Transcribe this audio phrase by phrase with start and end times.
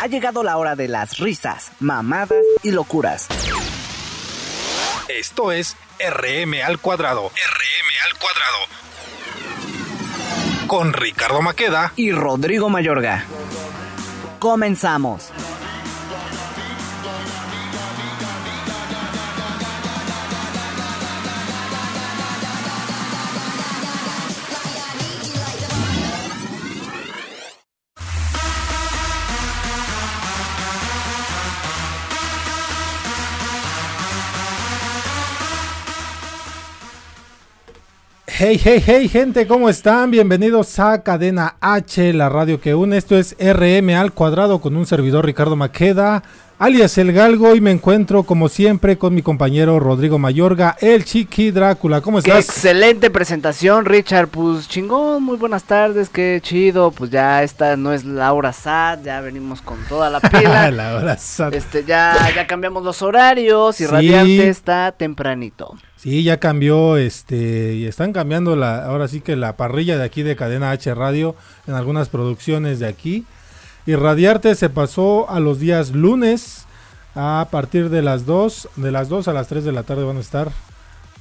[0.00, 3.26] Ha llegado la hora de las risas, mamadas y locuras.
[5.08, 7.28] Esto es RM al cuadrado.
[7.30, 8.58] RM al cuadrado.
[10.68, 13.24] Con Ricardo Maqueda y Rodrigo Mayorga.
[14.38, 15.32] Comenzamos.
[38.40, 40.12] Hey, hey, hey, gente, ¿cómo están?
[40.12, 42.96] Bienvenidos a Cadena H, la radio que une.
[42.96, 46.22] Esto es RM al cuadrado con un servidor Ricardo Maqueda,
[46.58, 51.50] alias El Galgo, y me encuentro como siempre con mi compañero Rodrigo Mayorga, el Chiqui
[51.52, 52.00] Drácula.
[52.00, 52.44] ¿Cómo Qué estás?
[52.48, 54.28] excelente presentación, Richard.
[54.28, 56.90] Pues chingón, muy buenas tardes, qué chido.
[56.90, 60.70] Pues ya esta no es la hora SAT, ya venimos con toda la pila.
[60.72, 61.56] la hora santa.
[61.56, 63.90] Este, ya, ya cambiamos los horarios y Sí.
[63.90, 65.76] Radiante está tempranito.
[65.96, 70.22] Sí, ya cambió, este, y están cambiando la, ahora sí que la parrilla de aquí
[70.22, 71.34] de Cadena H Radio
[71.66, 73.24] en algunas producciones de aquí.
[73.88, 76.66] Y Radiarte se pasó a los días lunes
[77.14, 80.18] a partir de las 2, de las 2 a las 3 de la tarde van
[80.18, 80.50] a estar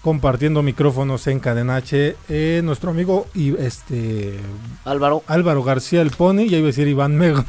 [0.01, 4.41] compartiendo micrófonos en Cadena H eh, nuestro amigo y este
[4.83, 7.45] Álvaro, Álvaro García el Pony, ya iba a decir Iván Mego.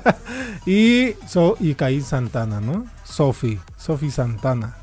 [0.66, 2.86] y so, y Caín Santana, ¿no?
[3.04, 4.78] Sofi, Sofi Santana.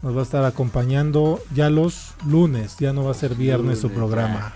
[0.00, 3.90] Nos va a estar acompañando ya los lunes, ya no va a ser viernes su
[3.90, 4.54] programa.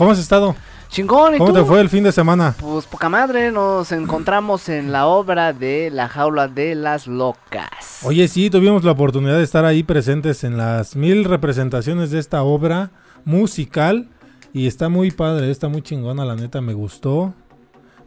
[0.00, 0.56] ¿Cómo has estado?
[0.88, 1.58] chingón, ¿y ¿Cómo tú?
[1.58, 2.54] te fue el fin de semana?
[2.58, 8.00] Pues poca madre, nos encontramos en la obra de La Jaula de las Locas.
[8.02, 12.42] Oye, sí, tuvimos la oportunidad de estar ahí presentes en las mil representaciones de esta
[12.44, 12.92] obra
[13.26, 14.08] musical
[14.54, 17.34] y está muy padre, está muy chingona, la neta, me gustó.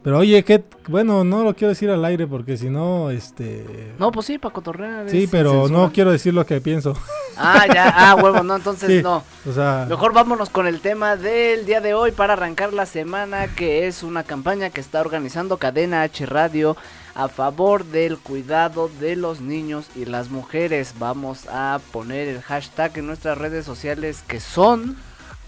[0.04, 3.94] Pero oye, que bueno, no lo quiero decir al aire porque si no, este...
[3.98, 5.10] No, pues sí, para cotorrear.
[5.10, 6.94] Sí, pero no quiero decir lo que pienso.
[7.38, 9.02] Ah, ya, ah, huevo, no, entonces Sí.
[9.02, 9.24] no.
[9.50, 13.48] O sea, Mejor vámonos con el tema del día de hoy para arrancar la semana,
[13.56, 16.76] que es una campaña que está organizando Cadena H Radio
[17.16, 20.96] a favor del cuidado de los niños y las mujeres.
[21.00, 24.98] Vamos a poner el hashtag en nuestras redes sociales que son...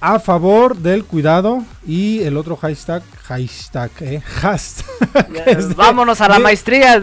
[0.02, 5.30] a favor del cuidado y el otro hashtag, hashtag, eh, hashtag.
[5.30, 6.94] de- vámonos a la maestría.
[6.94, 7.00] a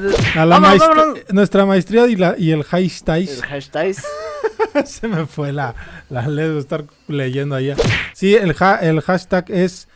[0.47, 1.19] la Vamos, maestra- vámonos.
[1.31, 3.23] nuestra maestría y, la, y el hashtag.
[3.29, 3.95] El hashtag.
[4.87, 5.75] Se me fue la,
[6.11, 7.77] la ley de estar leyendo allá.
[8.15, 9.89] Sí, el, ha- el hashtag es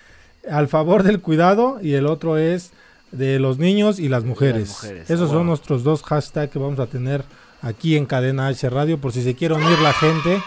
[0.50, 2.72] al favor del cuidado y el otro es
[3.12, 4.68] de los niños y las mujeres.
[4.68, 7.24] mujeres, Esos son nuestros dos hashtags que vamos a tener
[7.62, 10.42] aquí en Cadena H Radio por si se quiere unir la gente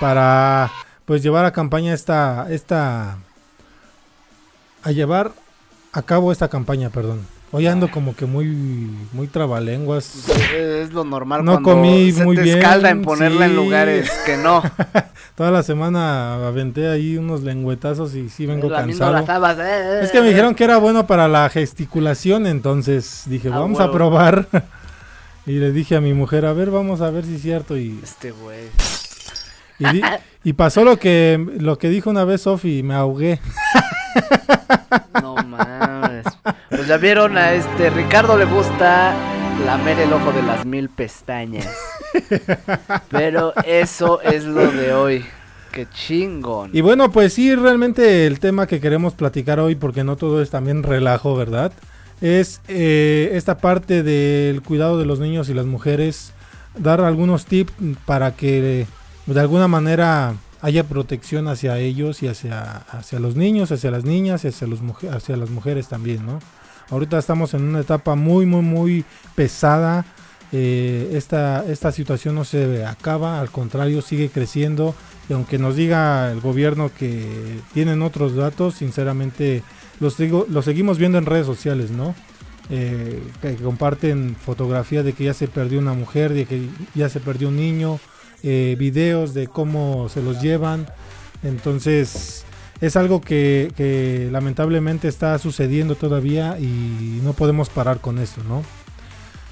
[0.00, 0.70] para
[1.06, 3.16] pues llevar a campaña esta esta
[4.82, 5.32] a llevar
[5.92, 7.26] a cabo esta campaña, perdón.
[7.52, 8.46] Hoy ando como que muy
[9.12, 10.28] muy trabalenguas.
[10.54, 14.10] Es lo normal No cuando comí se muy te bien, escalda en ponerla en lugares
[14.26, 14.62] que no.
[15.36, 19.12] Toda la semana aventé ahí unos lengüetazos y sí vengo Lamiendo cansado.
[19.12, 23.48] las habas, eh, Es que me dijeron que era bueno para la gesticulación, entonces dije,
[23.52, 24.48] Ah, vamos a probar.
[25.46, 27.76] y le dije a mi mujer, a ver, vamos a ver si es cierto.
[27.78, 28.66] Y, Este güey.
[29.78, 30.02] y, di-
[30.46, 33.40] y pasó lo que, lo que dijo una vez Sofi, me ahogué.
[35.20, 36.24] No mames.
[36.70, 39.12] Pues ya vieron a este Ricardo le gusta
[39.66, 41.68] lamer el ojo de las mil pestañas.
[43.10, 45.24] Pero eso es lo de hoy.
[45.72, 46.70] Qué chingón.
[46.72, 50.50] Y bueno, pues sí, realmente el tema que queremos platicar hoy, porque no todo es
[50.50, 51.72] también relajo, ¿verdad?
[52.20, 56.32] Es eh, esta parte del cuidado de los niños y las mujeres,
[56.78, 57.72] dar algunos tips
[58.04, 58.86] para que
[59.34, 64.44] de alguna manera haya protección hacia ellos y hacia, hacia los niños, hacia las niñas
[64.44, 64.80] y hacia, los
[65.10, 66.40] hacia las mujeres también, ¿no?
[66.90, 70.04] Ahorita estamos en una etapa muy, muy, muy pesada.
[70.52, 74.94] eh, esta, esta situación no se acaba, al contrario, sigue creciendo.
[75.28, 79.64] Y aunque nos diga el gobierno que tienen otros datos, sinceramente
[79.98, 82.14] los, sigo, los seguimos viendo en redes sociales, ¿no?
[82.70, 87.20] Eh, que comparten fotografías de que ya se perdió una mujer, de que ya se
[87.20, 87.98] perdió un niño,
[88.48, 90.86] eh, videos de cómo se los llevan.
[91.42, 92.44] Entonces,
[92.80, 98.62] es algo que, lamentablemente está sucediendo todavía y no podemos parar con esto, ¿no?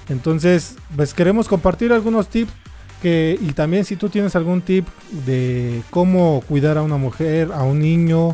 [0.07, 2.53] Entonces, pues queremos compartir algunos tips
[3.01, 4.87] que, y también si tú tienes algún tip
[5.25, 8.33] de cómo cuidar a una mujer, a un niño,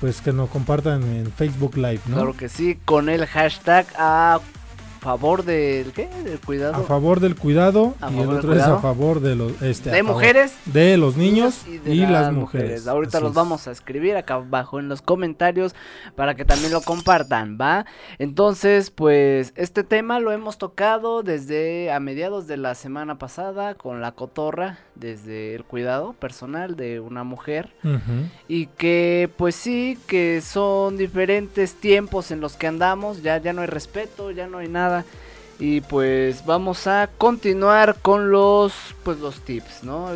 [0.00, 2.16] pues que nos compartan en Facebook Live, ¿no?
[2.16, 4.40] Claro que sí, con el hashtag a
[5.02, 6.08] favor del ¿qué?
[6.22, 6.76] Del cuidado.
[6.76, 10.02] A favor del cuidado A y el otro es a favor de los este, de
[10.04, 12.86] mujeres de los niños y, de las mujeres.
[12.86, 13.36] Ahorita Así los es.
[13.36, 15.74] vamos a escribir acá abajo en los comentarios
[16.14, 17.84] para que también lo compartan, ¿va?
[18.20, 24.00] Entonces, pues este tema lo hemos tocado desde a mediados de la semana pasada con
[24.00, 27.74] la cotorra, desde el cuidado personal de una mujer
[28.46, 33.62] y que pues sí, que son diferentes tiempos en los que andamos, ya ya no
[33.62, 34.91] hay respeto, ya no hay nada.
[35.58, 38.72] Y pues vamos a continuar con los
[39.04, 40.08] pues los tips, ¿no?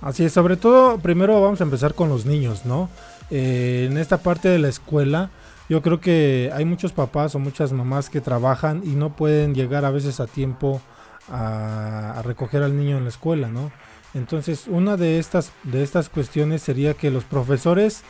[0.00, 2.90] Así es, sobre todo, primero vamos a empezar con los niños, ¿no?
[3.30, 5.30] Eh, en esta parte de la escuela,
[5.68, 9.84] yo creo que hay muchos papás o muchas mamás que trabajan y no pueden llegar
[9.84, 10.80] a veces a tiempo
[11.28, 13.72] a, a recoger al niño en la escuela, ¿no?
[14.14, 18.02] Entonces, una de estas, de estas cuestiones sería que los profesores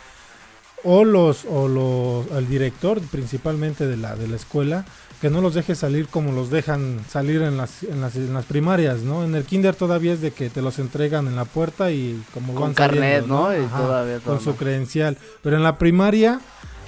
[0.84, 4.84] o los o los el director principalmente de la de la escuela
[5.20, 8.44] que no los deje salir como los dejan salir en las, en las, en las
[8.44, 9.24] primarias, ¿no?
[9.24, 12.52] En el kinder todavía es de que te los entregan en la puerta y como
[12.52, 13.56] Con van carnet, saliendo, ¿no?
[13.56, 15.16] Y todavía todo, con su credencial.
[15.42, 16.40] Pero en la primaria,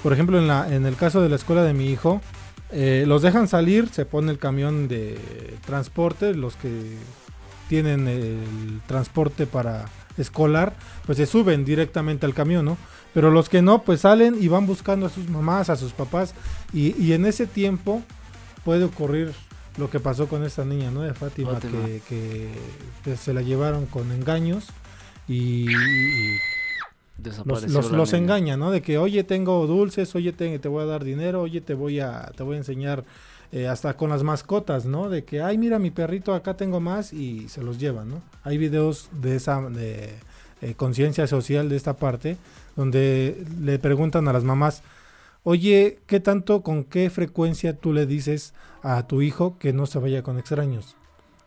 [0.02, 2.20] por ejemplo, en, la, en el caso de la escuela de mi hijo,
[2.70, 5.18] eh, los dejan salir, se pone el camión de
[5.64, 6.96] transporte, los que
[7.68, 9.86] tienen el transporte para
[10.18, 10.74] escolar,
[11.06, 12.76] pues se suben directamente al camión, ¿no?
[13.14, 16.34] Pero los que no, pues salen y van buscando a sus mamás, a sus papás,
[16.74, 18.02] y, y en ese tiempo
[18.64, 19.32] puede ocurrir
[19.76, 21.02] lo que pasó con esta niña, ¿no?
[21.02, 21.84] De Fátima, Fátima.
[21.84, 22.48] Que, que-
[23.04, 24.66] que se la llevaron con engaños
[25.28, 26.38] y, y-
[27.46, 28.70] los, los, engaña, ¿no?
[28.70, 32.00] De que, oye, tengo dulces, oye, te, te voy a dar dinero, oye, te voy
[32.00, 33.04] a, te voy a enseñar
[33.50, 35.08] eh, hasta con las mascotas, ¿no?
[35.08, 38.22] De que, ay, mira, mi perrito, acá tengo más y se los llevan, ¿no?
[38.44, 40.14] Hay videos de esa de,
[40.60, 42.36] eh, conciencia social de esta parte
[42.76, 44.82] donde le preguntan a las mamás,
[45.48, 48.52] oye, ¿qué tanto, con qué frecuencia tú le dices
[48.82, 50.94] a tu hijo que no se vaya con extraños?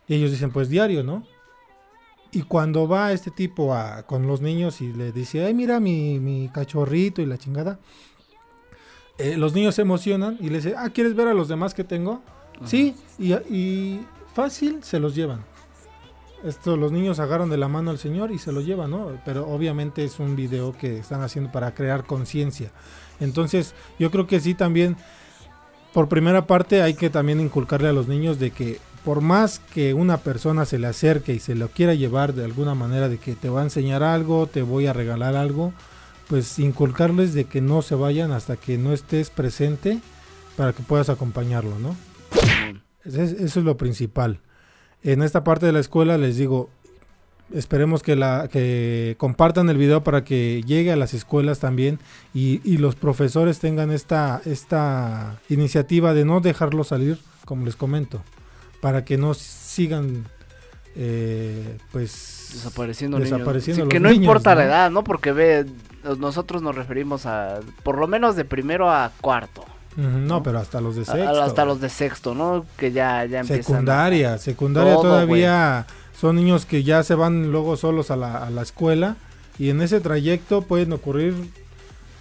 [0.08, 1.24] Y ellos dicen, pues diario, ¿no?
[2.32, 6.20] Y cuando va este tipo a, con los niños y le dice, ay, mira mi,
[6.20, 7.80] mi cachorrito y la chingada,
[9.20, 11.84] eh, los niños se emocionan y le dicen, ah, ¿quieres ver a los demás que
[11.84, 12.24] tengo?
[12.66, 15.46] Sí, y, y fácil se los llevan.
[16.44, 19.12] Esto, los niños agarran de la mano al señor y se lo llevan, ¿no?
[19.26, 22.72] Pero obviamente es un video que están haciendo para crear conciencia.
[23.20, 24.98] Entonces, yo creo que sí también,
[25.94, 29.94] por primera parte, hay que también inculcarle a los niños de que por más que
[29.94, 33.36] una persona se le acerque y se lo quiera llevar de alguna manera de que
[33.36, 35.74] te va a enseñar algo, te voy a regalar algo,
[36.28, 40.00] pues inculcarles de que no se vayan hasta que no estés presente
[40.56, 41.96] para que puedas acompañarlo, ¿no?
[43.04, 44.40] Eso es, eso es lo principal.
[45.04, 46.70] En esta parte de la escuela les digo,
[47.54, 52.00] esperemos que, la, que compartan el video para que llegue a las escuelas también
[52.34, 58.22] y, y los profesores tengan esta, esta iniciativa de no dejarlo salir, como les comento,
[58.80, 60.26] para que no sigan
[60.96, 63.94] eh, pues Desapareciendo, Desapareciendo niños.
[63.94, 65.04] Sí, que no niños, importa la edad, ¿no?
[65.04, 65.66] Porque ve,
[66.20, 69.64] nosotros nos referimos a por lo menos de primero a cuarto.
[69.98, 71.42] No, pero hasta los de A- sexto.
[71.44, 72.66] hasta los de sexto, ¿no?
[72.78, 73.60] Que ya, ya empiezan.
[73.60, 75.86] a- secundaria, secundaria Todo, todavía
[76.20, 79.16] son niños que ya se van luego solos a la, a la escuela
[79.60, 81.34] y en ese trayecto pueden ocurrir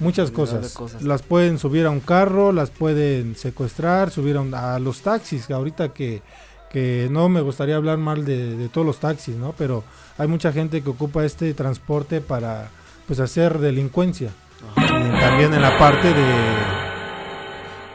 [0.00, 0.72] muchas cosas.
[0.72, 1.02] cosas.
[1.02, 5.48] Las pueden subir a un carro, las pueden secuestrar, subir a, un- a los taxis,
[5.50, 6.22] ahorita que,
[6.70, 9.54] que no me gustaría hablar mal de, de todos los taxis, ¿no?
[9.56, 9.84] Pero
[10.18, 12.68] hay mucha gente que ocupa este transporte para
[13.06, 14.30] pues hacer delincuencia.
[14.74, 16.24] También en la parte de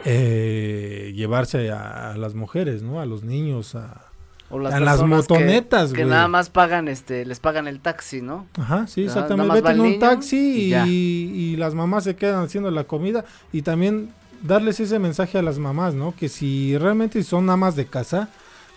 [0.08, 3.00] eh, llevarse a, a las mujeres, ¿no?
[3.00, 4.02] A los niños, a...
[4.48, 7.80] O las a las personas que- motonetas, que, nada más pagan, este, les pagan el
[7.80, 8.46] taxi, ¿no?
[8.56, 9.52] Ajá, sí, exactamente.
[9.54, 10.86] Vete en un taxi y y, ya.
[10.86, 14.10] y las mamás se quedan haciendo la comida y también
[14.42, 16.14] darles ese mensaje a las mamás, ¿no?
[16.14, 18.28] Que si realmente son amas de casa,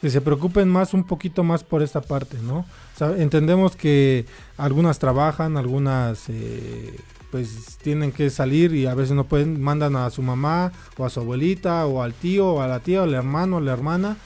[0.02, 2.60] que se preocupen más, un poquito más por esta parte, ¿no?
[2.60, 4.26] O sea, entendemos que
[4.58, 6.96] algunas trabajan, algunas eh,
[7.32, 11.10] pues tienen que salir y a veces no pueden, mandan a su mamá o a
[11.10, 14.18] su abuelita o al tío o a la tía o al hermano o la hermana,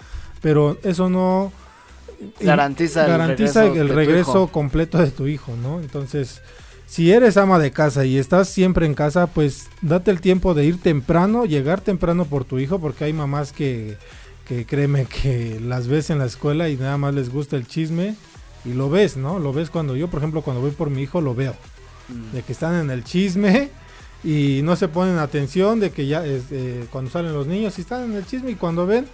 [0.42, 1.52] pero eso no
[2.40, 5.80] Garantiza el garantiza regreso el regreso completo de tu hijo, ¿no?
[5.80, 6.42] Entonces,
[6.86, 10.66] si eres ama de casa y estás siempre en casa, pues date el tiempo de
[10.66, 13.98] ir temprano, llegar temprano por tu hijo, porque hay mamás que,
[14.48, 18.16] que créeme que las ves en la escuela y nada más les gusta el chisme
[18.66, 19.40] y lo ves, ¿no?
[19.40, 21.56] Lo ves cuando yo, por ejemplo, cuando voy por mi hijo, lo veo.
[22.10, 22.36] Mm.
[22.36, 23.70] de que están en el chisme
[24.24, 27.82] y no se ponen atención de que ya es, eh, cuando salen los niños y
[27.82, 29.08] están en el chisme y cuando ven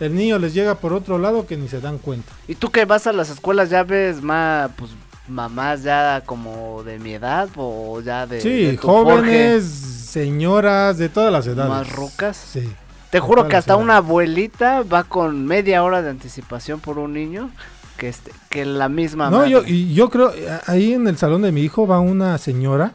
[0.00, 2.32] el niño les llega por otro lado que ni se dan cuenta.
[2.48, 4.90] ¿Y tú que vas a las escuelas ya ves más, pues,
[5.28, 8.40] mamás ya como de mi edad o ya de...
[8.40, 11.70] Sí, de tu jóvenes, señoras, de todas las Jorge, edades.
[11.70, 12.36] más rucas?
[12.36, 12.68] Sí.
[13.10, 13.84] Te juro que hasta edades.
[13.84, 17.50] una abuelita va con media hora de anticipación por un niño
[17.96, 19.50] que, este, que la misma No, madre.
[19.50, 20.32] yo, y yo creo,
[20.66, 22.94] ahí en el salón de mi hijo va una señora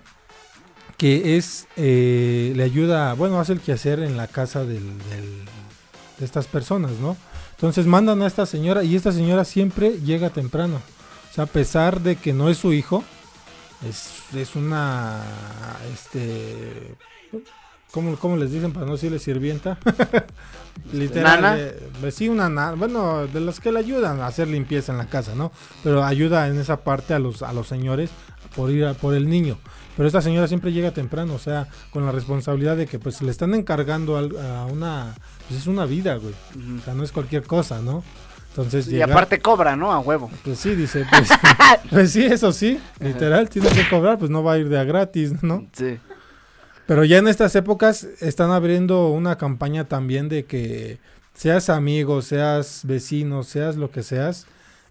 [0.97, 5.45] que es, eh, le ayuda, bueno, hace el quehacer en la casa del, del-
[6.17, 7.15] de estas personas, ¿no?
[7.51, 10.81] Entonces mandan a esta señora y esta señora siempre llega temprano.
[11.31, 13.03] O sea, a pesar de que no es su hijo,
[13.87, 15.21] es, es una,
[15.93, 16.95] este,
[17.91, 19.77] ¿cómo, cómo les dicen para no decirle sirvienta?
[20.93, 21.57] Literal, ¿Nana?
[21.59, 24.97] eh, pues sí, una nana, bueno, de los que le ayudan a hacer limpieza en
[24.97, 25.51] la casa, ¿no?
[25.83, 28.09] Pero ayuda en esa parte a los, a los señores
[28.55, 29.57] por ir a, por el niño.
[29.97, 33.29] Pero esta señora siempre llega temprano, o sea, con la responsabilidad de que pues le
[33.29, 35.13] están encargando al- a, una,
[35.47, 36.33] pues es una vida, güey.
[36.79, 38.03] O sea, no es cualquier cosa, ¿no?
[38.51, 39.91] Entonces Y llega- aparte cobra, ¿no?
[39.91, 40.31] A huevo.
[40.43, 41.29] pues sí, dice, pues,
[41.89, 44.85] pues sí, eso sí, literal, tiene que cobrar, pues no va a ir de a
[44.85, 45.67] gratis, ¿no?
[45.73, 45.99] Sí.
[46.89, 50.97] Pero ya en estas épocas están abriendo una campaña también de que
[51.35, 54.47] seas amigo, seas vecino, seas lo que seas,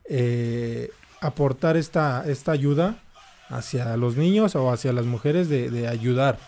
[0.09, 3.03] eh, aportar esta, esta ayuda
[3.49, 6.39] hacia los niños o hacia las mujeres de, de ayudar,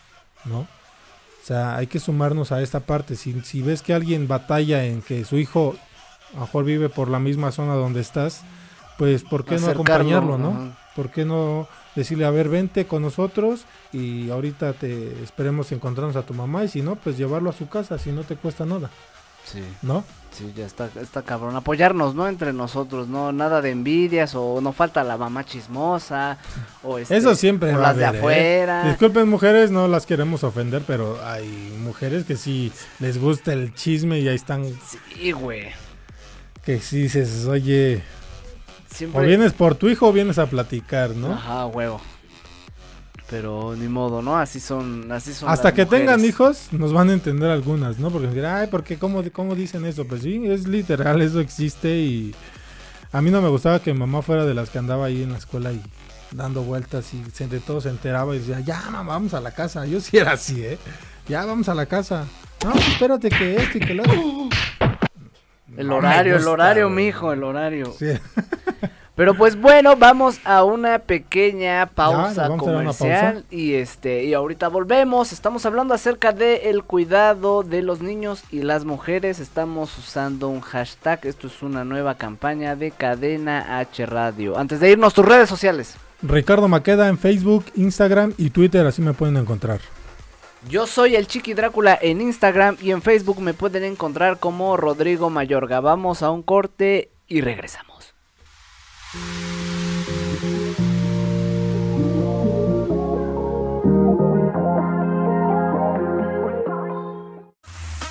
[0.44, 0.60] ¿no?
[0.60, 3.16] O sea, hay que sumarnos a esta parte.
[3.16, 5.74] Si, si ves que alguien batalla en que su hijo
[6.30, 8.42] a lo mejor vive por la misma zona donde estás,
[8.98, 10.76] pues ¿por qué no acompañarlo, no?
[11.00, 11.66] ¿Por qué no
[11.96, 16.68] decirle, a ver, vente con nosotros y ahorita te esperemos encontrarnos a tu mamá y
[16.68, 18.90] si no, pues llevarlo a su casa, si no te cuesta nada,
[19.46, 20.04] Sí, ¿no?
[20.30, 21.56] sí, ya está, está cabrón.
[21.56, 22.28] Apoyarnos, ¿no?
[22.28, 23.32] Entre nosotros, ¿no?
[23.32, 26.36] Nada de envidias o no falta la mamá chismosa
[26.82, 28.20] o este, Eso siempre o va a las de haber, ¿eh?
[28.20, 28.88] afuera.
[28.90, 31.48] Disculpen mujeres, no las queremos ofender, pero hay
[31.82, 34.66] mujeres que sí les gusta el chisme y ahí están,
[35.14, 35.68] Sí, güey.
[36.62, 38.02] que sí dices, oye,
[38.92, 39.20] Siempre...
[39.20, 41.32] o vienes por tu hijo o vienes a platicar, ¿no?
[41.32, 42.00] Ajá, huevo.
[43.28, 44.36] Pero ni modo, ¿no?
[44.36, 48.10] Así son, así son Hasta las que tengan hijos, nos van a entender algunas, ¿no?
[48.10, 48.98] Porque dirán, ay, ¿por qué?
[48.98, 50.04] ¿Cómo, ¿Cómo dicen eso?
[50.04, 52.34] Pues sí, es literal, eso existe y
[53.12, 55.32] a mí no me gustaba que mi mamá fuera de las que andaba ahí en
[55.32, 55.80] la escuela y
[56.32, 59.52] dando vueltas y se, de todo se enteraba y decía, ya, mamá, vamos a la
[59.52, 59.86] casa.
[59.86, 60.78] Yo sí era así, ¿eh?
[61.28, 62.26] Ya, vamos a la casa.
[62.64, 64.48] No, espérate que esto y que lo otro.
[65.76, 67.06] El horario, el horario, güey.
[67.06, 67.92] mijo, el horario.
[67.98, 68.06] Sí.
[69.20, 73.46] Pero pues bueno, vamos a una pequeña pausa vamos a dar una comercial pausa.
[73.50, 75.32] y este y ahorita volvemos.
[75.32, 79.38] Estamos hablando acerca de el cuidado de los niños y las mujeres.
[79.38, 81.20] Estamos usando un hashtag.
[81.24, 84.56] Esto es una nueva campaña de Cadena H Radio.
[84.56, 85.96] Antes de irnos tus redes sociales.
[86.22, 89.80] Ricardo Maqueda en Facebook, Instagram y Twitter, así me pueden encontrar.
[90.68, 95.30] Yo soy el Chiqui Drácula en Instagram y en Facebook me pueden encontrar como Rodrigo
[95.30, 95.80] Mayorga.
[95.80, 98.14] Vamos a un corte y regresamos.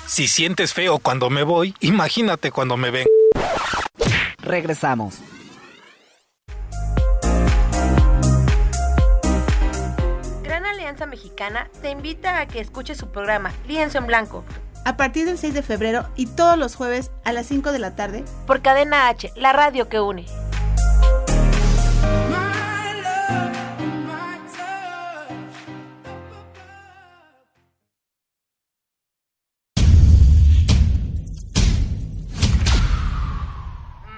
[0.06, 3.06] Si sientes feo cuando me voy, imagínate cuando me ven.
[4.42, 5.20] Regresamos.
[11.06, 14.44] Mexicana te invita a que escuches su programa Lienzo en Blanco
[14.84, 17.96] a partir del 6 de febrero y todos los jueves a las 5 de la
[17.96, 20.26] tarde por Cadena H, la radio que une.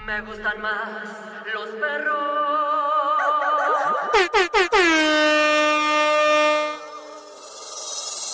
[0.06, 1.02] Me gustan más
[1.54, 2.18] los perros.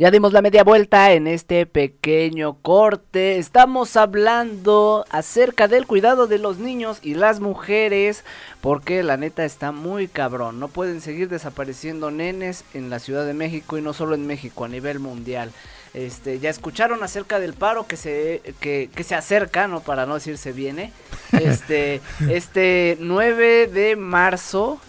[0.00, 3.36] Ya dimos la media vuelta en este pequeño corte.
[3.36, 8.24] Estamos hablando acerca del cuidado de los niños y las mujeres.
[8.62, 10.58] Porque la neta está muy cabrón.
[10.58, 14.64] No pueden seguir desapareciendo nenes en la Ciudad de México y no solo en México,
[14.64, 15.52] a nivel mundial.
[15.92, 19.80] Este, ya escucharon acerca del paro que se, que, que se acerca, ¿no?
[19.80, 20.94] Para no decir se viene.
[21.32, 24.80] Este, este 9 de marzo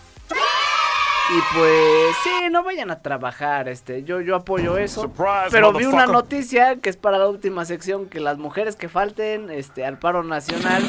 [1.34, 5.12] y pues sí, no vayan a trabajar, este, yo yo apoyo eso.
[5.52, 9.50] pero vi una noticia que es para la última sección que las mujeres que falten
[9.50, 10.84] este al paro nacional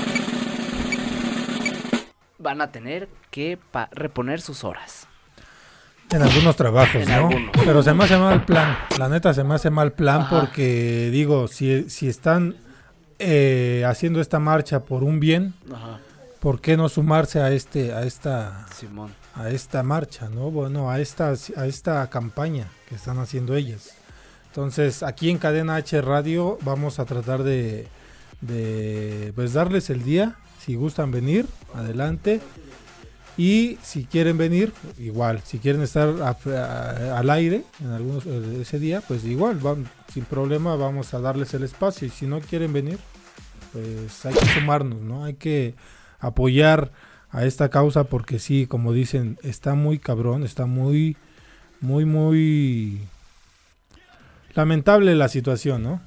[2.38, 5.06] van a tener que pa- reponer sus horas.
[6.11, 7.14] En algunos trabajos, En ¿no?
[7.14, 7.50] algunos.
[7.64, 8.76] Pero se me hace mal plan.
[8.99, 10.40] La neta se me hace mal plan Ajá.
[10.40, 12.56] porque digo, si, si están
[13.18, 16.00] eh, haciendo esta marcha por un bien, Ajá.
[16.40, 19.14] ¿por qué no sumarse a este, a esta, Simón.
[19.34, 20.50] A esta marcha, no?
[20.50, 23.94] Bueno, a esta, a esta campaña que están haciendo ellas.
[24.48, 27.88] Entonces, aquí en Cadena H Radio vamos a tratar de,
[29.34, 30.36] pues darles el día.
[30.60, 32.40] Si gustan venir, adelante.
[33.38, 35.40] Y si quieren venir, igual.
[35.42, 39.58] Si quieren estar al aire en algunos eh, ese día, pues igual,
[40.12, 42.06] sin problema vamos a darles el espacio.
[42.06, 42.98] Y si no quieren venir,
[43.72, 45.24] pues hay que sumarnos, ¿no?
[45.24, 45.74] Hay que
[46.20, 46.92] apoyar
[47.32, 51.16] a esta causa porque sí, como dicen, está muy cabrón, está muy,
[51.80, 53.00] muy, muy
[54.54, 56.00] lamentable la situación, ¿no?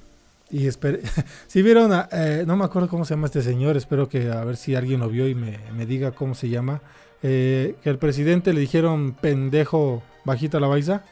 [0.51, 1.01] Y espere,
[1.48, 4.44] si vieron, a- eh, no me acuerdo cómo se llama este señor, espero que a
[4.44, 6.82] ver si alguien lo vio y me, me diga cómo se llama,
[7.24, 11.03] eh, que al presidente le dijeron pendejo bajita la baiza.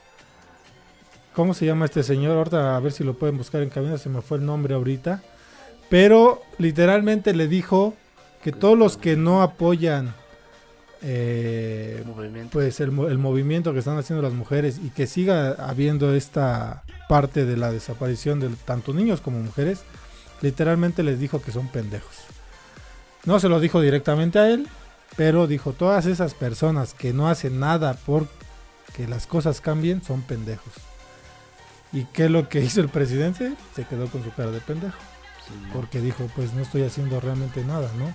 [1.33, 2.37] ¿Cómo se llama este señor?
[2.37, 5.23] Ahorita a ver si lo pueden buscar en cabina, se me fue el nombre ahorita.
[5.89, 7.95] Pero literalmente le dijo
[8.43, 10.13] que todos los que no apoyan
[11.01, 12.49] eh, Movimiento.
[12.51, 17.57] pues el movimiento que están haciendo las mujeres y que siga habiendo esta parte de
[17.57, 19.83] la desaparición de tanto niños como mujeres,
[20.41, 22.15] literalmente les dijo que son pendejos.
[23.25, 24.67] No se lo dijo directamente a él,
[25.15, 28.27] pero dijo todas esas personas que no hacen nada por
[28.95, 30.73] que las cosas cambien son pendejos.
[31.91, 33.53] ¿Y qué es lo que hizo el presidente?
[33.75, 34.97] Se quedó con su cara de pendejo
[35.71, 38.13] porque dijo pues no estoy haciendo realmente nada no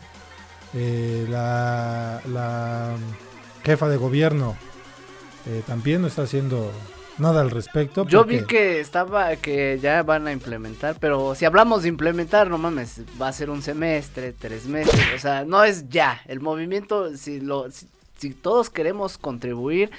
[0.74, 2.94] Eh, la, la
[3.64, 4.56] jefa de gobierno
[5.46, 6.70] eh, también no está haciendo
[7.16, 11.44] nada al respecto Yo porque- vi que estaba, que ya van a implementar, pero si
[11.46, 15.64] hablamos de implementar, no mames, va a ser un semestre, tres meses, o sea, no
[15.64, 16.20] es ya.
[16.26, 19.90] El movimiento, si lo, si, si todos queremos contribuir,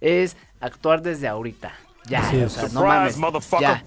[0.00, 1.72] es actuar desde ahorita,
[2.08, 2.52] ya, o es.
[2.52, 3.16] sea, no mames,
[3.60, 3.84] ya.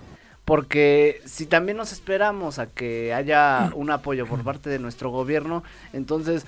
[0.49, 5.63] Porque si también nos esperamos a que haya un apoyo por parte de nuestro gobierno,
[5.93, 6.43] entonces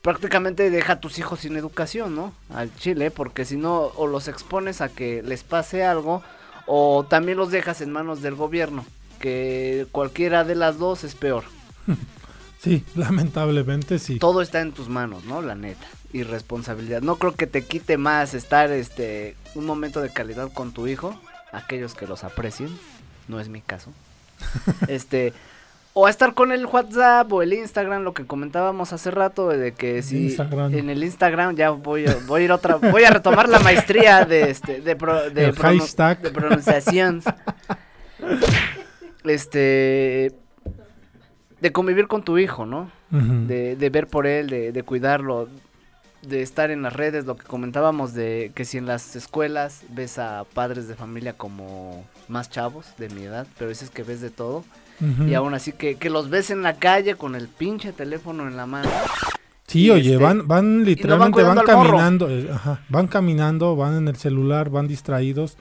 [0.00, 2.32] prácticamente deja a tus hijos sin educación, ¿no?
[2.48, 6.22] Al Chile, porque si no, o los expones a que les pase algo,
[6.64, 8.86] o también los dejas en manos del gobierno,
[9.20, 11.44] que cualquiera de las dos es peor.
[12.58, 15.42] sí lamentablemente sí Todo está en tus manos, ¿no?
[15.42, 15.86] La neta.
[16.14, 17.02] Y responsabilidad.
[17.02, 21.14] No creo que te quite más estar este un momento de calidad con tu hijo,
[21.52, 22.70] aquellos que los aprecien,
[23.28, 23.92] no es mi caso.
[24.88, 25.32] este
[25.94, 29.72] o a estar con el WhatsApp o el Instagram, lo que comentábamos hace rato de
[29.72, 30.72] que si Instagram.
[30.74, 34.24] en el Instagram ya voy a, voy a ir otra voy a retomar la maestría
[34.24, 37.22] de este de, pro- de, pronunciación.
[39.24, 40.32] Este
[41.60, 42.90] de convivir con tu hijo, ¿no?
[43.10, 45.48] De, de ver por él, de, de cuidarlo,
[46.22, 50.18] de estar en las redes, lo que comentábamos de que si en las escuelas ves
[50.18, 54.30] a padres de familia como más chavos de mi edad, pero dices que ves de
[54.30, 54.64] todo,
[55.26, 58.56] y aún así que, que los ves en la calle con el pinche teléfono en
[58.56, 58.88] la mano.
[59.66, 64.16] Sí, oye, este- van, van literalmente, van, caminando, eh, ajá, van caminando, van en el
[64.16, 65.56] celular, van distraídos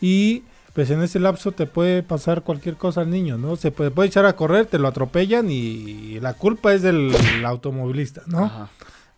[0.00, 3.56] y pues en ese lapso te puede pasar cualquier cosa al niño, ¿no?
[3.56, 7.12] Se puede, puede echar a correr, te lo atropellan y la culpa es del
[7.44, 8.44] automovilista, ¿no?
[8.44, 8.68] Ajá.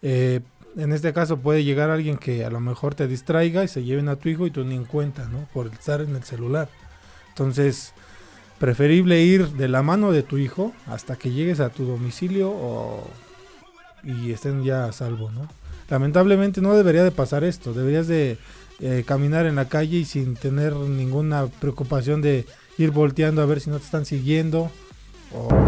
[0.02, 0.40] Eh,
[0.76, 4.08] en este caso puede llegar alguien que a lo mejor te distraiga y se lleven
[4.08, 5.46] a tu hijo y tú ni en cuenta, ¿no?
[5.52, 6.68] Por estar en el celular.
[7.30, 7.92] Entonces,
[8.58, 13.08] preferible ir de la mano de tu hijo hasta que llegues a tu domicilio o
[14.04, 15.48] y estén ya a salvo, ¿no?
[15.88, 18.38] Lamentablemente no debería de pasar esto, deberías de
[18.80, 23.60] eh, caminar en la calle y sin tener ninguna preocupación de ir volteando a ver
[23.60, 24.70] si no te están siguiendo,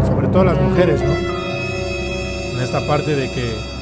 [0.05, 1.13] sobre todo las mujeres, ¿no?
[1.13, 3.80] En esta parte de que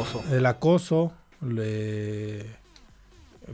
[0.00, 0.24] acoso.
[0.30, 2.46] el acoso, le-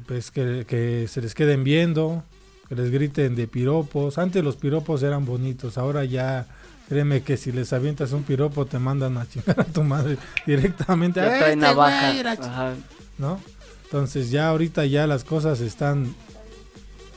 [0.07, 2.23] pues que, que se les queden viendo,
[2.69, 4.19] que les griten de piropos.
[4.19, 6.47] Antes los piropos eran bonitos, ahora ya
[6.89, 11.21] créeme que si les avientas un piropo te mandan a chingar a tu madre directamente.
[11.21, 12.07] Ya "Ah, trae este navaja.
[12.09, 12.45] güey era ch-".
[12.47, 12.75] Ajá.
[13.19, 13.41] ¿No?
[13.85, 16.15] Entonces ya ahorita ya las cosas están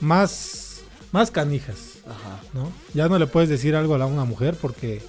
[0.00, 2.40] más más canijas, Ajá.
[2.52, 2.70] ¿no?
[2.92, 5.00] Ya no le puedes decir algo a una mujer porque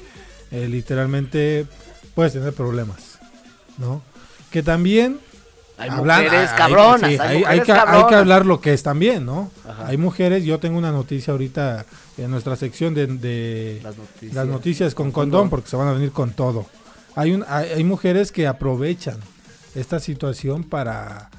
[0.51, 1.65] eh, literalmente
[2.15, 3.16] puedes tener problemas,
[3.77, 4.01] ¿no?
[4.51, 5.19] Que también
[5.77, 8.13] Hay hablan- mujeres hay- cabronas, sí, hay que, hay que cabronas.
[8.13, 9.51] hablar lo que es también, ¿no?
[9.67, 9.87] Ajá.
[9.87, 11.85] Hay mujeres, yo tengo una noticia ahorita
[12.17, 14.33] en nuestra sección de, de Las noticias.
[14.33, 16.65] las noticias con Con condón porque se van a venir con todo.
[17.15, 19.17] Hay, un, hay, hay mujeres que aprovechan
[19.75, 21.29] esta situación para,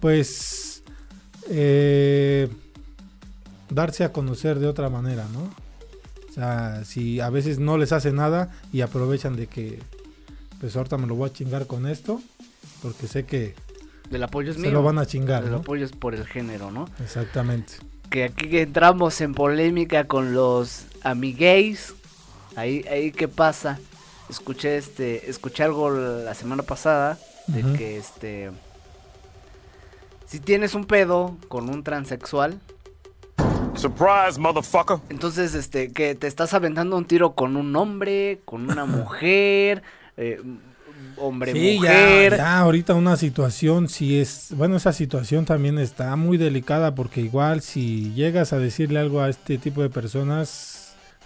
[0.00, 0.82] pues,
[1.48, 2.48] eh,
[3.70, 5.42] darse a conocer de otra manera, ¿no?
[6.28, 9.80] O sea, si a veces no les hace nada y aprovechan de que,
[10.60, 12.20] pues ahorita me lo voy a chingar con esto,
[12.82, 13.54] porque sé que
[14.10, 14.72] Del apoyo es se mío.
[14.72, 15.56] lo van a chingar, El ¿no?
[15.58, 16.86] apoyo es por el género, ¿no?
[17.02, 17.74] Exactamente.
[18.10, 21.94] Que aquí entramos en polémica con los amigueis.
[22.56, 23.78] Ahí, ahí qué pasa.
[24.28, 28.50] Escuché este, escuché algo la semana pasada de que este
[30.26, 32.60] si tienes un pedo con un transexual,
[33.74, 34.98] Surprise, motherfucker.
[35.08, 39.82] entonces este que te estás aventando un tiro con un hombre, con una mujer,
[40.20, 40.40] eh,
[41.16, 42.36] hombre Sí, mujer.
[42.36, 47.60] ya ahorita una situación si es, bueno, esa situación también está muy delicada porque igual
[47.62, 50.76] si llegas a decirle algo a este tipo de personas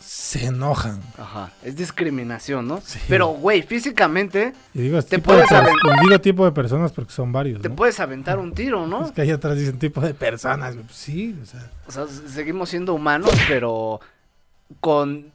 [0.01, 1.01] se enojan.
[1.17, 2.83] Ajá, es discriminación, ¿no?
[3.09, 7.63] Pero güey, físicamente Y digo, Te puedes aventar- digo tipo de personas porque son varios,
[7.63, 7.75] te ¿no?
[7.77, 9.07] puedes aventar un tiro, ¿no?
[9.07, 12.95] Es que ahí atrás dicen tipo de personas, sí, o sea, O sea, seguimos siendo
[12.95, 14.01] humanos, pero
[14.81, 15.27] con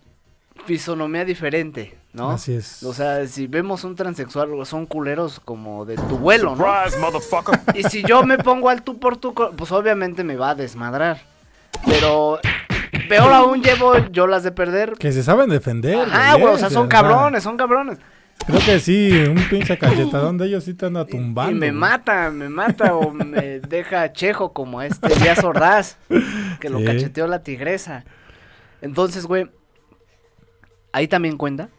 [0.66, 2.32] fisonomía diferente, ¿no?
[2.32, 2.84] Así es.
[2.84, 6.66] O sea, si vemos un transexual, son culeros como de tu vuelo, ¿no?
[6.66, 7.60] Surprise, motherfucker.
[7.76, 11.22] Y si yo me pongo al tú por tú, pues obviamente me va a desmadrar.
[11.86, 12.40] Pero
[13.08, 14.94] peor aún llevo yo las de perder.
[14.94, 16.08] que se saben defender.
[16.12, 18.00] Ah, güey, o sea, sí, son cabrones, son cabrones.
[18.48, 21.52] Creo que sí, un pinche cachetadón de ellos sí te anda tumbando.
[21.52, 21.80] Y me güey.
[21.80, 25.98] mata, me mata o me deja chejo como este Díaz Ordaz,
[26.60, 26.86] que lo Sí.
[26.86, 28.06] cacheteó la tigresa.
[28.82, 29.50] Entonces, güey,
[30.94, 31.70] ahí también cuenta.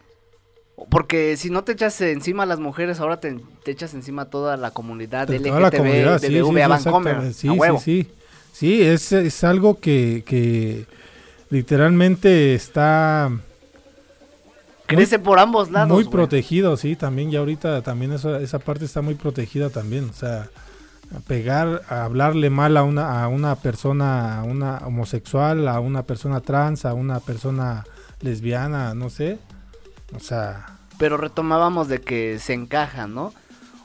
[0.88, 4.24] Porque si no te echas encima a las mujeres, ahora te, te echas encima a
[4.30, 7.34] toda la comunidad De LGTB, la comunidad, de sí, BV sí, Vancomer.
[7.34, 8.10] Sí, a sí, sí.
[8.52, 10.86] Sí, es, es algo que, que
[11.50, 13.30] literalmente está
[14.90, 19.02] Crece por ambos lados, muy protegido, sí, también ya ahorita también eso, esa parte está
[19.02, 20.48] muy protegida también, o sea,
[21.28, 26.40] pegar, a hablarle mal a una, a una persona, a una homosexual, a una persona
[26.40, 27.84] trans, a una persona
[28.20, 29.38] lesbiana, no sé,
[30.14, 33.32] o sea, Pero retomábamos de que se encajan, ¿no?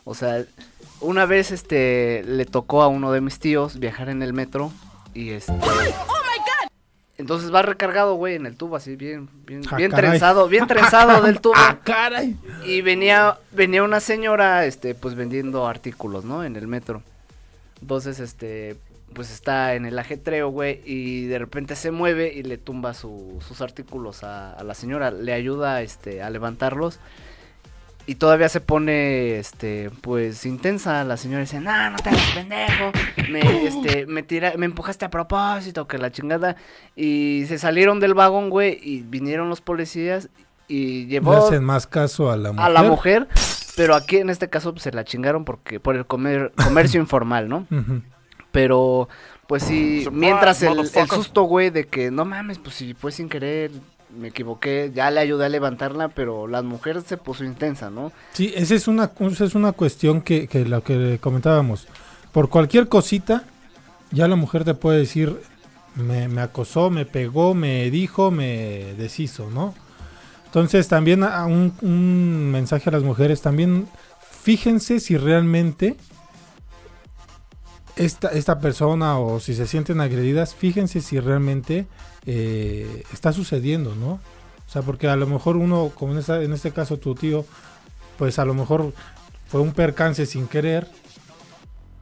[0.03, 0.43] O sea,
[1.01, 4.71] una vez este le tocó a uno de mis tíos viajar en el metro
[5.13, 5.53] y este
[7.17, 11.21] Entonces va recargado, güey, en el tubo así bien bien Ah, bien trenzado, bien trenzado
[11.25, 11.53] del tubo.
[11.55, 12.37] ¡Ah, caray!
[12.65, 16.43] Y venía venía una señora este pues vendiendo artículos, ¿no?
[16.43, 17.01] En el metro.
[17.81, 18.77] Entonces, este
[19.15, 23.39] pues está en el ajetreo, güey, y de repente se mueve y le tumba su-
[23.47, 26.99] sus artículos a, a la señora, le ayuda este a levantarlos
[28.07, 31.03] y todavía se pone este pues intensa.
[31.03, 32.91] La señora dice no no te hagas pendejo
[33.31, 36.55] me este me tira me empujaste a propósito que la chingada.
[36.95, 40.29] Y se salieron del vagón güey y vinieron los policías
[40.67, 42.65] y le llevó hacen más caso a la mujer.
[42.65, 43.27] a la mujer
[43.75, 47.49] pero aquí en este caso pues, se la chingaron porque por el comer- comercio informal
[47.49, 48.01] no Ujú.
[48.55, 49.09] Pero
[49.47, 53.27] pues sí Surprise, mientras el, susto güey de que no mames pues si fue sin
[53.27, 53.69] querer
[54.17, 58.53] me equivoqué ya le ayudé a levantarla pero la mujer se puso intensa no Sí,
[58.55, 61.87] esa es una, esa es una cuestión que, que lo que comentábamos.
[62.31, 63.43] Por cualquier cosita,
[64.11, 65.37] ya la mujer te puede decir,
[65.95, 69.73] me, me acosó, me pegó, me dijo, me deshizo, ¿no?
[70.45, 73.87] Entonces también a un, un mensaje a las mujeres, también
[74.43, 75.95] fíjense si realmente
[77.95, 81.87] esta, esta persona o si se sienten agredidas, fíjense si realmente
[82.25, 84.13] eh, está sucediendo, ¿no?
[84.67, 87.45] O sea, porque a lo mejor uno, como en, esta- en este caso tu tío,
[88.17, 88.93] pues a lo mejor
[89.47, 90.87] fue un percance sin querer,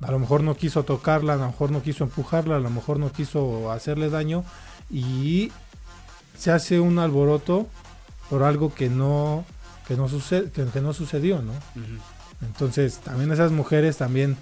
[0.01, 2.99] a lo mejor no quiso tocarla, a lo mejor no quiso empujarla, a lo mejor
[2.99, 4.43] no quiso hacerle daño
[4.89, 5.51] y
[6.37, 7.67] se hace un alboroto
[8.29, 9.45] por algo que no
[9.87, 11.51] que no sucede que, que no sucedió, ¿no?
[12.41, 14.37] Entonces, también esas mujeres también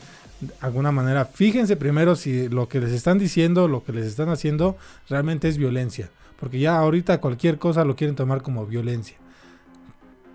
[0.60, 4.78] alguna manera fíjense primero si lo que les están diciendo, lo que les están haciendo
[5.10, 9.18] realmente es violencia, porque ya ahorita cualquier cosa lo quieren tomar como violencia.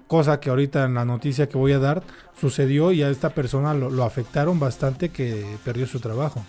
[0.06, 2.04] Cosa que ahorita en la noticia que voy a dar
[2.38, 6.44] sucedió y a esta persona lo, afectaron bastante que perdió su trabajo.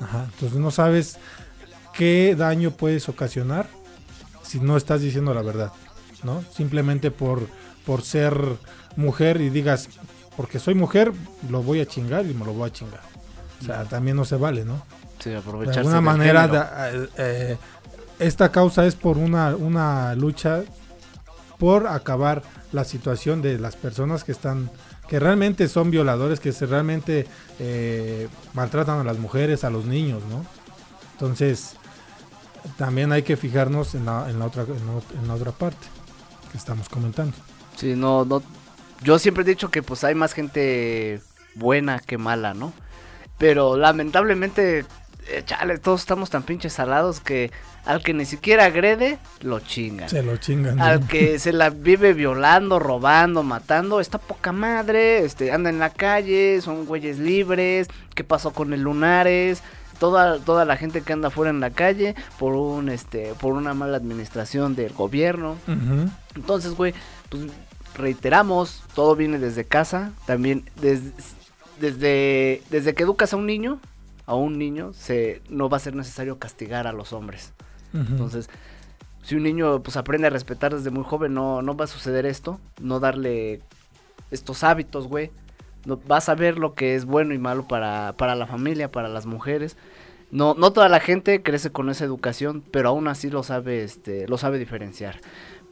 [0.00, 1.18] Ajá, entonces no sabes
[1.92, 3.68] qué daño puedes ocasionar
[4.42, 5.72] si no estás diciendo la verdad,
[6.22, 6.42] ¿no?
[6.50, 7.46] Simplemente por,
[7.84, 8.34] por ser
[8.96, 9.90] mujer y digas,
[10.36, 11.12] porque soy mujer,
[11.50, 13.00] lo voy a chingar y me lo voy a chingar.
[13.60, 14.82] O sea, también no se vale, ¿no?
[15.18, 17.56] Sí, De aprovecharse alguna del manera, da- eh, eh,
[18.18, 20.62] esta causa es por una, una lucha
[21.58, 22.42] por acabar
[22.72, 24.68] la situación de las personas que están,
[25.08, 27.26] que realmente son violadores, que se realmente
[27.60, 30.44] eh, maltratan a las mujeres, a los niños, ¿no?
[31.12, 31.74] Entonces,
[32.78, 35.86] también hay que fijarnos en la, en la otra, en la, en la otra parte
[36.50, 37.36] que estamos comentando.
[37.76, 38.42] Sí, no, no.
[39.02, 41.20] Yo siempre he dicho que pues hay más gente
[41.54, 42.72] buena que mala, ¿no?
[43.38, 44.84] Pero lamentablemente,
[45.28, 47.50] eh, chale, todos estamos tan pinches salados que
[47.84, 50.08] al que ni siquiera agrede, lo chingan.
[50.08, 50.80] Se lo chingan.
[50.80, 55.90] Al que se la vive violando, robando, matando, está poca madre, este, anda en la
[55.90, 59.62] calle, son güeyes libres, ¿qué pasó con el Lunares?
[59.98, 63.72] Toda, toda la gente que anda fuera en la calle por un este por una
[63.72, 65.56] mala administración del gobierno.
[66.34, 66.92] Entonces, güey,
[67.28, 67.44] pues
[67.94, 71.12] reiteramos, todo viene desde casa, también desde,
[71.80, 73.80] desde, desde que educas a un niño,
[74.26, 77.52] a un niño, se, no va a ser necesario castigar a los hombres.
[77.94, 78.48] Entonces,
[79.22, 82.24] si un niño pues aprende a respetar desde muy joven, no, no va a suceder
[82.24, 83.60] esto, no darle
[84.30, 85.30] estos hábitos, güey.
[85.84, 89.08] No, va a saber lo que es bueno y malo para, para la familia, para
[89.08, 89.76] las mujeres.
[90.30, 94.26] No, no toda la gente crece con esa educación, pero aún así lo sabe, este,
[94.28, 95.20] lo sabe diferenciar.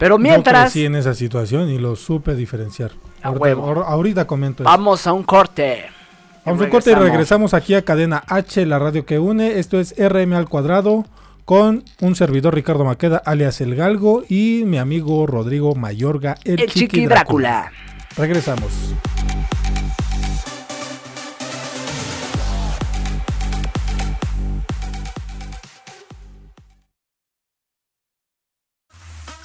[0.01, 2.91] Pero Yo mientras, crecí en esa situación y lo supe diferenciar.
[3.23, 3.67] A Ahorita, huevo.
[3.69, 4.71] ahor- ahorita comento eso.
[4.71, 5.85] vamos a un corte.
[6.45, 9.59] Vamos a un corte y regresamos aquí a Cadena H, la radio que une.
[9.61, 11.05] Esto es RM al cuadrado
[11.45, 16.71] con un servidor Ricardo Maqueda, alias El Galgo, y mi amigo Rodrigo Mayorga, el, El
[16.71, 17.71] Chiqui Drácula.
[18.17, 18.71] Regresamos.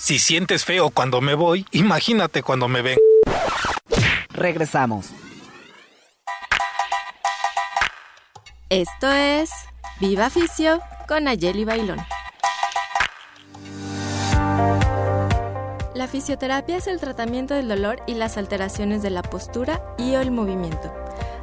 [0.05, 2.99] Si sientes feo cuando me voy, imagínate cuando me ven.
[4.29, 5.07] Regresamos.
[8.69, 9.49] Esto es
[9.99, 11.97] Viva Ficio con Ayeli Bailón.
[15.95, 20.21] La fisioterapia es el tratamiento del dolor y las alteraciones de la postura y o
[20.21, 20.93] el movimiento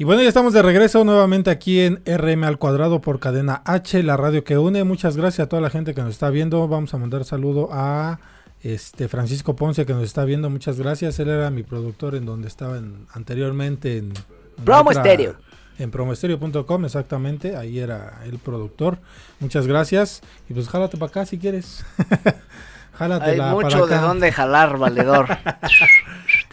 [0.00, 4.00] Y bueno, ya estamos de regreso nuevamente aquí en RM al cuadrado por cadena H,
[4.04, 4.84] la radio que une.
[4.84, 6.68] Muchas gracias a toda la gente que nos está viendo.
[6.68, 8.20] Vamos a mandar saludo a
[8.62, 10.50] este Francisco Ponce que nos está viendo.
[10.50, 11.18] Muchas gracias.
[11.18, 14.12] Él era mi productor en donde estaba en- anteriormente en,
[14.58, 15.34] en Promo otra- Estéreo.
[15.80, 17.56] En promoestereo.com, exactamente.
[17.56, 18.98] Ahí era el productor.
[19.40, 20.22] Muchas gracias.
[20.48, 21.84] Y pues jálate para acá si quieres.
[22.98, 25.28] Hay Jálatela mucho de dónde jalar, valedor.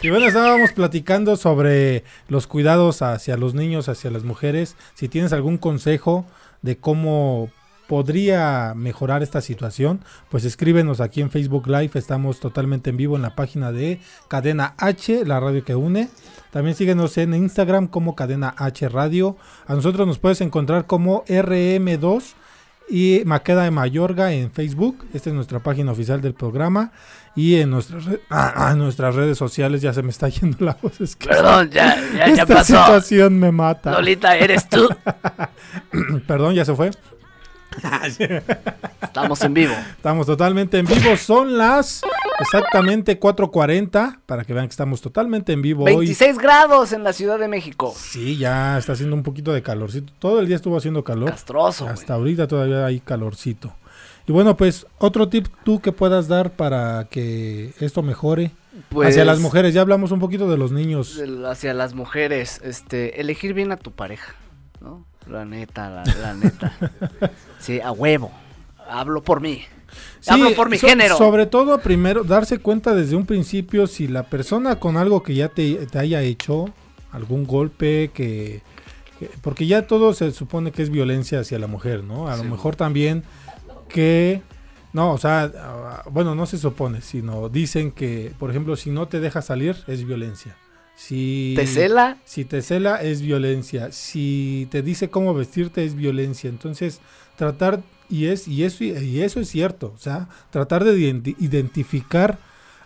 [0.02, 4.76] Y bueno, estábamos platicando sobre los cuidados hacia los niños, hacia las mujeres.
[4.94, 6.24] Si tienes algún consejo
[6.62, 7.50] de cómo
[7.88, 11.90] podría mejorar esta situación, pues escríbenos aquí en Facebook Live.
[11.94, 16.08] Estamos totalmente en vivo en la página de Cadena H, la radio que une.
[16.52, 19.36] También síguenos en Instagram como Cadena H Radio.
[19.66, 22.34] A nosotros nos puedes encontrar como RM2
[22.88, 25.06] y Maqueda de Mayorga en Facebook.
[25.12, 26.92] Esta es nuestra página oficial del programa.
[27.34, 30.76] Y en nuestras, re- ah, ah, nuestras redes sociales ya se me está yendo la
[30.80, 31.00] voz.
[31.00, 32.76] es que Perdón, ya- ya- ya esta pasó.
[32.78, 33.92] situación me mata.
[33.92, 34.88] Lolita, ¿eres tú?
[36.26, 36.90] Perdón, ya se fue.
[39.02, 39.74] Estamos en vivo.
[39.96, 41.16] Estamos totalmente en vivo.
[41.16, 42.00] Son las
[42.40, 44.18] exactamente 4.40.
[44.26, 45.96] Para que vean que estamos totalmente en vivo hoy.
[45.96, 47.94] 26 grados en la Ciudad de México.
[47.96, 50.12] Sí, ya está haciendo un poquito de calorcito.
[50.18, 51.30] Todo el día estuvo haciendo calor.
[51.30, 53.72] Castroso, Hasta ahorita todavía hay calorcito.
[54.28, 58.50] Y bueno, pues otro tip tú que puedas dar para que esto mejore
[58.88, 59.72] Pues- hacia las mujeres.
[59.72, 61.22] Ya hablamos un poquito de los niños.
[61.48, 64.34] Hacia las mujeres, este, elegir bien a tu pareja,
[64.80, 65.04] ¿no?
[65.28, 66.72] La neta, la, la neta.
[67.60, 68.30] Sí, a huevo.
[68.88, 69.62] Hablo por mí.
[70.20, 71.16] Sí, Hablo por mi so- género.
[71.16, 75.48] Sobre todo, primero, darse cuenta desde un principio si la persona con algo que ya
[75.48, 76.66] te, te haya hecho,
[77.12, 78.62] algún golpe, que,
[79.18, 82.28] que- Porque ya todo se supone que es violencia hacia la mujer, ¿no?
[82.28, 83.22] A lo mejor también
[83.88, 84.42] que...
[84.92, 89.08] No, o sea, ah, bueno, no se supone, sino dicen que, por ejemplo, si no
[89.08, 90.56] te deja salir, es violencia.
[90.94, 92.16] Si ¿Te cela?
[92.24, 93.92] Si te cela, es violencia.
[93.92, 96.48] Si te dice cómo vestirte, es violencia.
[96.48, 97.00] Entonces,
[97.36, 102.38] tratar, y, es, y, eso, y eso es cierto, o sea, tratar de identi- identificar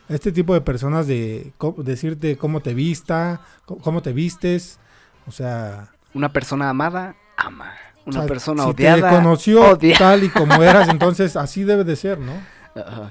[0.08, 4.78] a este tipo de personas, de decirte cómo te vista, cómo te vistes,
[5.26, 5.88] o sea...
[6.14, 7.72] Una persona amada, ama.
[8.04, 9.08] o Una sea, persona si odiada.
[9.10, 9.96] te conoció odia.
[9.98, 12.32] tal y como eras, entonces así debe de ser, ¿no?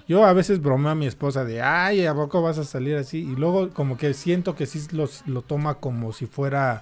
[0.08, 3.20] Yo a veces bromeo a mi esposa de, ay, ¿a poco vas a salir así?
[3.20, 6.82] Y luego como que siento que sí lo, lo toma como si fuera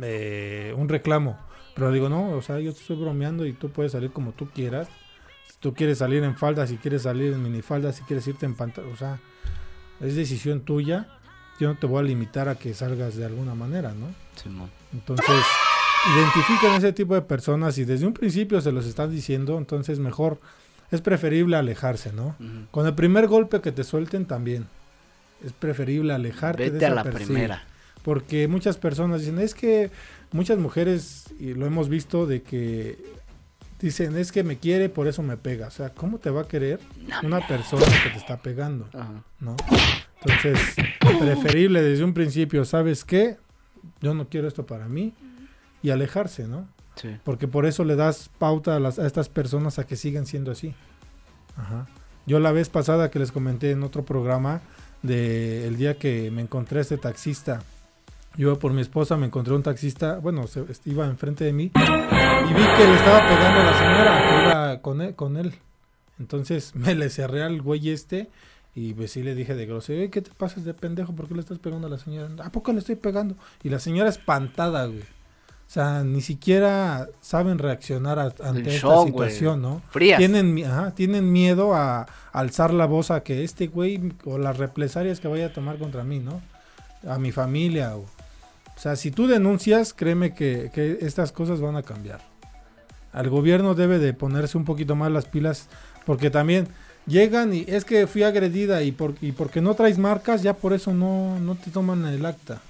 [0.00, 1.38] eh, un reclamo.
[1.74, 4.48] Pero digo, no, o sea, yo te estoy bromeando y tú puedes salir como tú
[4.50, 4.88] quieras.
[5.48, 8.54] Si tú quieres salir en falda, si quieres salir en minifalda, si quieres irte en
[8.54, 9.18] pantalla, o sea,
[10.00, 11.08] es decisión tuya.
[11.60, 14.06] Yo no te voy a limitar a que salgas de alguna manera, ¿no?
[14.34, 14.70] Simón.
[14.92, 15.44] Entonces,
[16.16, 20.40] identifican ese tipo de personas y desde un principio se los están diciendo, entonces mejor
[20.90, 22.36] es preferible alejarse, ¿no?
[22.70, 24.66] Con el primer golpe que te suelten también.
[25.44, 27.64] Es preferible alejarte Vete de a la sí, primera.
[28.04, 29.90] Porque muchas personas dicen, es que
[30.30, 33.02] muchas mujeres, y lo hemos visto, de que
[33.80, 35.66] dicen, es que me quiere, por eso me pega.
[35.66, 36.78] O sea, ¿cómo te va a querer
[37.24, 38.88] una persona que te está pegando?
[38.92, 39.24] Ajá.
[39.40, 39.56] ¿No?
[40.24, 40.76] Entonces,
[41.18, 43.36] preferible desde un principio, ¿sabes qué?
[44.00, 45.12] Yo no quiero esto para mí.
[45.82, 46.66] Y alejarse, ¿no?
[46.96, 47.08] Sí.
[47.24, 50.50] Porque por eso le das pauta a, las- a estas personas a que sigan siendo
[50.52, 50.74] así.
[51.56, 51.86] Ajá.
[52.26, 54.62] Yo la vez pasada que les comenté en otro programa,
[55.02, 57.62] de el día que me encontré a este taxista,
[58.36, 61.64] yo por mi esposa me encontré un taxista, bueno, se, est- iba enfrente de mí
[61.74, 65.14] y vi que le estaba pegando a la señora que iba con él.
[65.14, 65.54] Con él.
[66.18, 68.28] Entonces me le cerré al güey este
[68.74, 71.14] y pues sí le dije de grosero, "Oye, ¿qué te pasas de pendejo?
[71.14, 72.28] ¿Por qué le estás pegando a la señora?
[72.44, 73.36] ¿A poco le estoy pegando?
[73.62, 75.00] Y la señora espantada, güey.
[75.00, 79.06] O sea, ni siquiera saben reaccionar a- ante esta güey.
[79.06, 79.80] situación, ¿no?
[79.90, 80.18] Frías.
[80.18, 85.20] Tienen, ajá, tienen miedo a alzar la voz a que este güey o las represalias
[85.20, 86.42] que vaya a tomar contra mí, ¿no?
[87.08, 87.96] A mi familia.
[87.96, 88.04] O,
[88.76, 92.20] o sea, si tú denuncias, créeme que, que estas cosas van a cambiar.
[93.12, 95.68] Al gobierno debe de ponerse un poquito más las pilas
[96.04, 96.66] porque también
[97.06, 100.72] llegan y es que fui agredida y, por, y porque no traes marcas, ya por
[100.72, 102.60] eso no, no te toman el acta.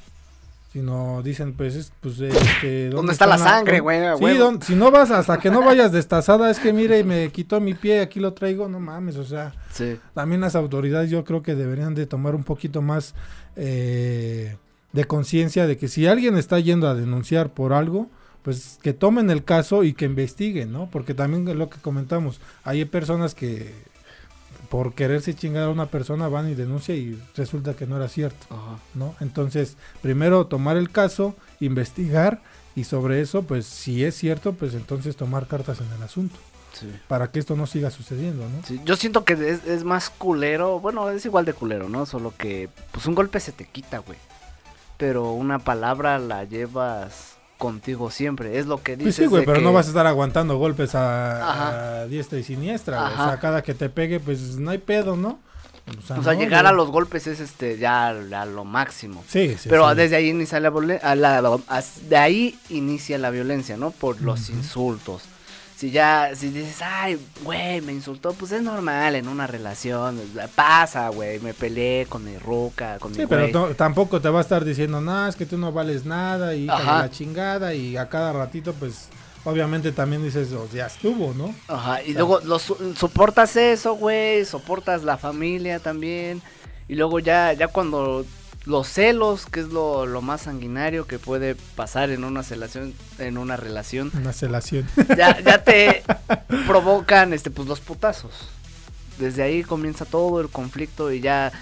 [0.73, 4.01] Sino dicen, pues, es, pues este, ¿Dónde está la sangre, güey?
[4.19, 7.61] Sí, don- si no vas hasta que no vayas destazada, es que mire, me quitó
[7.61, 9.97] mi pie, aquí lo traigo, no mames, o sea, Sí.
[10.14, 13.14] también las autoridades yo creo que deberían de tomar un poquito más
[13.55, 14.57] eh,
[14.95, 18.09] de conciencia de que si alguien está yendo a denunciar por algo,
[18.43, 20.89] pues que tomen el caso y que investiguen, ¿no?
[20.91, 23.75] Porque también es lo que comentamos, hay personas que
[24.69, 28.47] por quererse chingar a una persona van y denuncian y resulta que no era cierto,
[28.51, 28.79] Ajá.
[28.95, 29.15] ¿no?
[29.21, 32.43] Entonces, primero tomar el caso, investigar
[32.75, 36.37] y sobre eso, pues si es cierto, pues entonces tomar cartas en el asunto
[36.73, 36.91] Sí.
[37.07, 38.67] para que esto no siga sucediendo, ¿no?
[38.67, 42.05] Sí, Yo siento que es, es más culero, bueno, es igual de culero, ¿no?
[42.05, 44.19] Solo que, pues un golpe se te quita, güey.
[44.97, 49.05] Pero una palabra la llevas contigo siempre, es lo que dices.
[49.05, 53.05] Pues sí, güey, pero que- no vas a estar aguantando golpes a, diestra y siniestra.
[53.09, 55.39] O sea, cada que te pegue, pues no hay pedo, ¿no?
[55.87, 56.73] O sea, O sea, no, llegar güey.
[56.73, 59.23] a los golpes es este ya a lo máximo.
[59.29, 59.97] Sí, sí, Pero sí.
[59.97, 60.69] desde ahí inicia la,
[61.69, 63.91] a de ahí inicia la violencia, ¿no?
[63.91, 65.23] Por los insultos.
[65.85, 70.18] Si ya, si dices, ay, güey, me insultó, pues es normal en una relación.
[70.55, 74.38] Pasa, güey, me peleé con mi ruca, con Sí, mi pero no- tampoco te va
[74.38, 78.09] a estar diciendo, nada, es que tú no vales nada y la chingada y a
[78.09, 79.09] cada ratito, pues,
[79.44, 81.54] obviamente también dices, oh, ya estuvo, ¿no?
[81.69, 86.40] Ajá, y O sea, luego lo soportas eso, güey, soportas la familia también.
[86.88, 88.25] Y luego ya, ya cuando
[88.67, 93.37] los celos, que es lo, lo más sanguinario que puede pasar en una relación, en
[93.38, 94.88] una relación, Una celación.
[95.17, 96.02] ya, ya te
[96.67, 98.48] provocan este pues los putazos.
[99.19, 101.52] Desde ahí comienza todo el conflicto y ya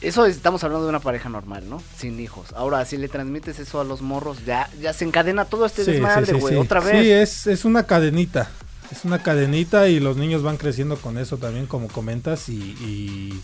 [0.00, 1.82] eso estamos hablando de una pareja normal, ¿no?
[1.96, 2.52] Sin hijos.
[2.54, 5.92] Ahora, si le transmites eso a los morros, ya, ya se encadena todo este Sí,
[5.92, 6.60] desmadre, sí, güey, sí.
[6.60, 7.02] otra vez.
[7.02, 8.50] Sí, es, es una cadenita.
[8.92, 13.40] Es una cadenita y los niños van creciendo con eso también, como comentas, y, y,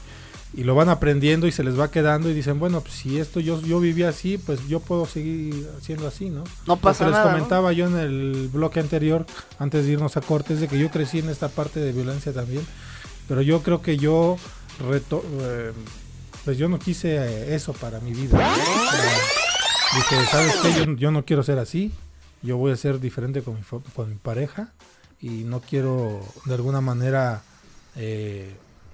[0.52, 3.38] y lo van aprendiendo y se les va quedando y dicen, bueno, pues si esto
[3.40, 6.44] yo, yo viví así, pues yo puedo seguir haciendo así, ¿no?
[6.66, 7.36] No pasa Lo que nada, les ¿no?
[7.38, 9.26] comentaba yo en el bloque anterior,
[9.58, 12.66] antes de irnos a cortes, de que yo crecí en esta parte de violencia también,
[13.28, 14.36] pero yo creo que yo
[14.88, 15.72] reto eh,
[16.44, 18.38] pues yo no quise eh, eso para mi vida.
[18.38, 19.18] sea,
[19.94, 20.74] dije, ¿sabes qué?
[20.74, 21.92] Yo, yo no quiero ser así,
[22.42, 23.60] yo voy a ser diferente con mi,
[23.94, 24.72] con mi pareja
[25.20, 27.42] y no quiero de alguna manera
[27.96, 28.52] eh,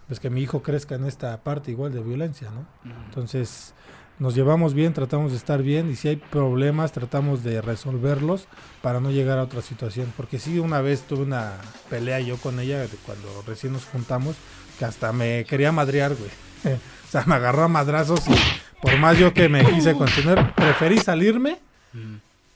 [0.09, 2.67] pues que mi hijo crezca en esta parte igual de violencia, ¿no?
[3.07, 3.75] Entonces
[4.19, 8.47] nos llevamos bien, tratamos de estar bien y si hay problemas tratamos de resolverlos
[8.83, 10.13] para no llegar a otra situación.
[10.17, 11.55] Porque sí, una vez tuve una
[11.91, 14.37] pelea yo con ella de cuando recién nos juntamos
[14.79, 16.31] que hasta me quería madrear, güey.
[16.77, 18.35] o sea, me agarró a madrazos y
[18.81, 21.59] por más yo que me quise contener, preferí salirme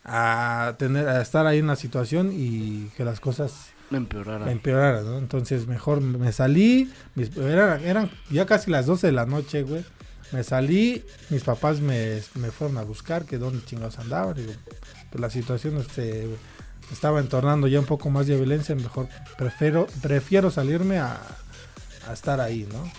[0.04, 4.46] a tener a estar ahí en la situación y que las cosas Me empeoraron.
[4.46, 5.18] me empeoraran, ¿no?
[5.18, 6.92] Entonces mejor me salí,
[7.36, 9.84] eran, eran ya casi las 12 de la noche, güey.
[10.32, 14.34] Me salí, mis papás me, me fueron a buscar, que dónde chingados andaban.
[14.36, 14.52] Digo,
[15.10, 16.28] pues la situación este,
[16.92, 21.20] estaba entornando ya un poco más de violencia, mejor prefiero, prefiero salirme a,
[22.06, 22.90] a estar ahí, ¿no?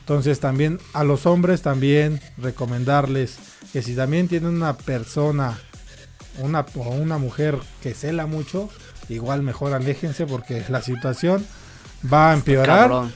[0.00, 3.38] Entonces también a los hombres también recomendarles
[3.72, 5.58] que si también tienen una persona
[6.38, 8.68] una, o una mujer que cela mucho,
[9.08, 11.44] igual mejor aléjense porque la situación
[12.12, 12.88] va a empeorar.
[12.90, 13.12] cabrón.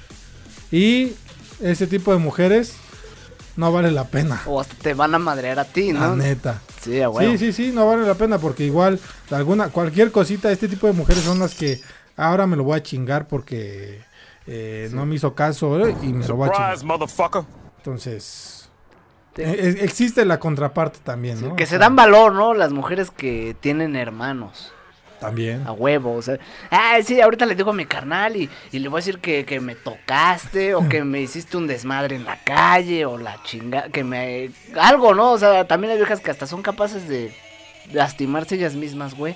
[0.71, 1.13] Y
[1.61, 2.75] ese tipo de mujeres
[3.57, 4.41] no vale la pena.
[4.47, 6.17] O hasta te van a madrear a ti, La ¿no?
[6.17, 6.61] neta.
[6.83, 7.01] Sí.
[7.19, 10.93] Sí, sí, sí, no vale la pena porque igual alguna cualquier cosita, este tipo de
[10.93, 11.81] mujeres son las que
[12.17, 14.01] ahora me lo voy a chingar porque
[14.47, 17.45] eh, no me hizo caso eh, y me lo voy a chingar.
[17.79, 18.69] Entonces,
[19.37, 21.57] eh, eh, existe la contraparte también, ¿no?
[21.57, 22.55] Que O se sea, dan valor, ¿no?
[22.55, 24.73] Las mujeres que tienen hermanos.
[25.21, 25.67] También.
[25.67, 26.39] A huevo, o sea,
[26.71, 29.45] ah, sí, ahorita le digo a mi carnal y, y le voy a decir que,
[29.45, 33.89] que me tocaste o que me hiciste un desmadre en la calle o la chinga,
[33.89, 34.51] que me...
[34.79, 35.33] Algo, ¿no?
[35.33, 37.35] O sea, también hay viejas que hasta son capaces de
[37.93, 39.35] lastimarse ellas mismas, güey.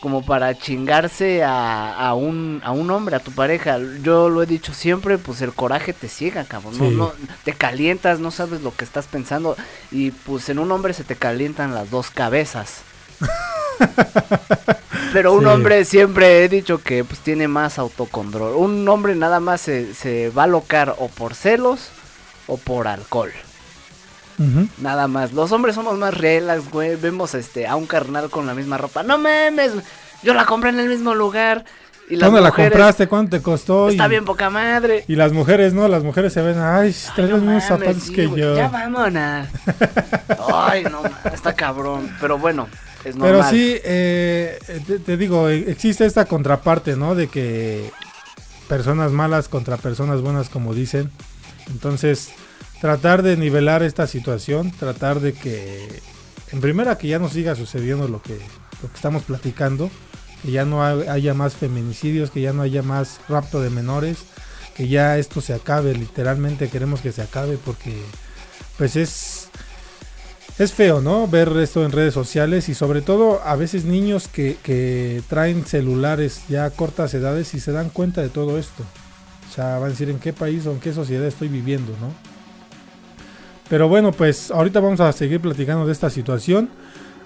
[0.00, 3.78] Como para chingarse a, a, un, a un hombre, a tu pareja.
[4.02, 6.78] Yo lo he dicho siempre, pues el coraje te ciega, cabrón.
[6.78, 7.12] No, no,
[7.44, 9.56] te calientas, no sabes lo que estás pensando.
[9.90, 12.82] Y pues en un hombre se te calientan las dos cabezas.
[15.12, 15.46] Pero un Sí.
[15.46, 18.54] hombre siempre he dicho que pues tiene más autocontrol.
[18.54, 21.88] Un hombre nada más se, se va a locar o por celos
[22.46, 23.32] o por alcohol.
[24.78, 25.32] Nada más.
[25.34, 26.96] Los hombres somos más relax, güey.
[26.96, 29.02] Vemos este a un carnal con la misma ropa.
[29.02, 29.72] No mames,
[30.22, 31.64] yo la compré en el mismo lugar.
[32.08, 33.06] Y las ¿Dónde la compraste?
[33.06, 33.90] ¿Cuánto te costó?
[33.90, 35.04] Está Y- bien poca madre.
[35.08, 35.86] Y las mujeres, ¿no?
[35.88, 38.56] Las mujeres se ven, ay, traes los mismos zapatos sí, que güey, yo.
[38.56, 39.46] Ya vámonos.
[40.52, 41.02] Ay, no,
[41.32, 42.10] está cabrón.
[42.20, 42.66] Pero bueno,
[43.04, 43.38] es normal.
[43.40, 47.14] Pero sí, eh, te, te digo, eh, existe esta contraparte, ¿no?
[47.14, 47.90] De que
[48.68, 51.10] personas malas contra personas buenas, como dicen.
[51.70, 52.30] Entonces,
[52.80, 56.00] tratar de nivelar esta situación, tratar de que,
[56.52, 58.34] en primera, que ya no siga sucediendo lo que,
[58.82, 59.90] lo que estamos platicando,
[60.42, 64.18] que ya no ha- haya más feminicidios, que ya no haya más rapto de menores,
[64.76, 68.00] que ya esto se acabe, literalmente queremos que se acabe porque,
[68.78, 69.39] pues es
[70.64, 71.26] es feo, ¿no?
[71.26, 76.66] Ver esto en redes sociales y sobre todo a veces niños que, traen celulares ya
[76.66, 78.84] a cortas edades y se dan cuenta de todo esto.
[79.48, 82.12] O sea, van a decir en qué país o en qué sociedad estoy viviendo, ¿no?
[83.70, 86.68] Pero bueno, pues ahorita vamos a seguir platicando de esta situación.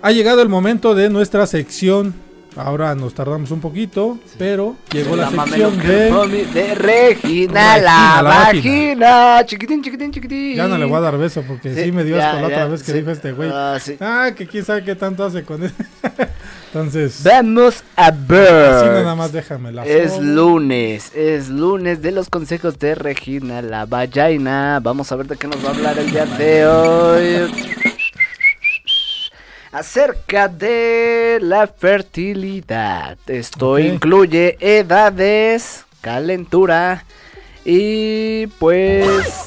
[0.01, 2.14] Ha llegado el momento de nuestra sección.
[2.57, 6.74] Ahora nos tardamos un poquito, pero llegó la Lámamelo sección de...
[6.76, 9.44] Regina, la, la vagina.
[9.44, 10.55] Chiquitín, chiquitín, chiquitín.
[10.55, 12.66] Ya no le voy a dar beso porque sí, Sí, me dio asco la otra
[12.66, 12.98] vez que sí.
[12.98, 13.50] dijo este güey.
[13.52, 13.96] Ah, sí.
[14.00, 15.72] Ah, que quién sabe qué tanto hace con él.
[16.72, 18.74] Entonces, Vamos a ver.
[18.74, 23.84] así nada más déjame la Es lunes, es lunes de los consejos de Regina la
[23.86, 24.80] Vallaina.
[24.80, 27.93] Vamos a ver de qué nos va a hablar el día de hoy.
[29.75, 33.18] Acerca de la fertilidad.
[33.27, 37.05] Esto incluye edades, calentura
[37.64, 39.47] y pues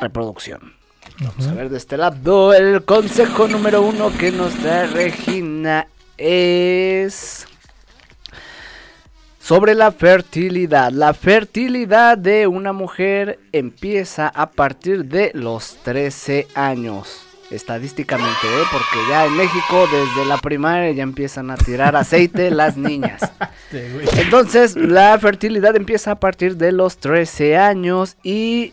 [0.00, 0.74] reproducción.
[1.20, 2.52] Vamos a ver de este lado.
[2.52, 5.86] El consejo número uno que nos da Regina
[6.18, 7.46] es
[9.40, 10.90] sobre la fertilidad.
[10.90, 17.29] La fertilidad de una mujer empieza a partir de los 13 años.
[17.50, 18.64] Estadísticamente, ¿eh?
[18.70, 23.20] porque ya en México desde la primaria ya empiezan a tirar aceite las niñas.
[23.72, 28.72] Entonces, la fertilidad empieza a partir de los 13 años y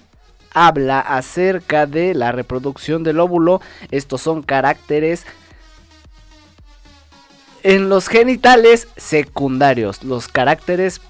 [0.53, 3.61] habla acerca de la reproducción del óvulo.
[3.89, 5.25] Estos son caracteres
[7.63, 10.03] en los genitales secundarios.
[10.03, 11.01] Los caracteres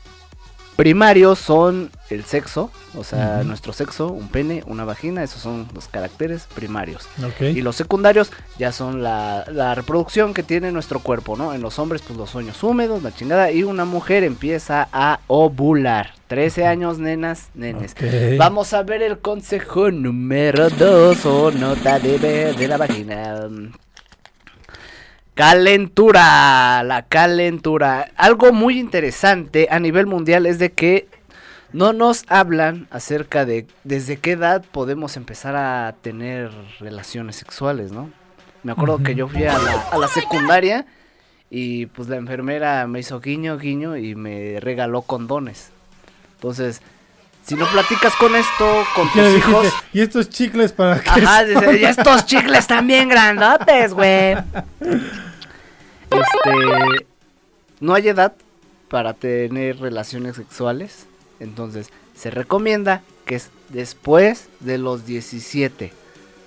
[0.77, 5.87] primarios son el sexo, o sea, nuestro sexo, un pene, una vagina, esos son los
[5.87, 7.09] caracteres primarios.
[7.39, 11.53] Y los secundarios ya son la, la reproducción que tiene nuestro cuerpo, ¿no?
[11.53, 13.51] En los hombres, pues los sueños húmedos, la chingada.
[13.51, 16.13] Y una mujer empieza a ovular.
[16.27, 17.95] 13 años, nenas, nenes.
[18.37, 23.49] Vamos a ver el consejo número 2 o nota de ver de la vagina.
[25.37, 28.09] Calentura, la calentura.
[28.15, 31.07] Algo muy interesante a nivel mundial es de que
[31.71, 38.09] no nos hablan acerca de desde qué edad podemos empezar a tener relaciones sexuales, ¿no?
[38.63, 40.87] Me acuerdo que yo fui a la, a la secundaria
[41.51, 45.69] y pues la enfermera me hizo guiño, guiño y me regaló condones.
[46.37, 46.81] Entonces,
[47.47, 49.51] si no platicas con esto, con ¿Qué le tus dijiste?
[49.51, 49.73] hijos...
[49.93, 50.95] ¿Y estos chicles para?
[50.95, 51.43] Ajá,
[51.73, 54.35] y estos chicles también grandotes, güey.
[56.09, 57.05] Este,
[57.79, 58.33] no hay edad
[58.89, 61.05] para tener relaciones sexuales,
[61.39, 65.93] entonces se recomienda que es después de los 17.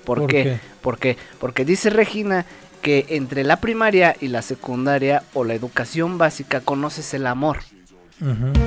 [0.04, 0.42] ¿Por, ¿Por qué?
[0.42, 0.60] qué?
[0.82, 1.16] ¿Por qué?
[1.38, 2.46] Porque dice Regina
[2.82, 7.58] que entre la primaria y la secundaria o la educación básica conoces el amor.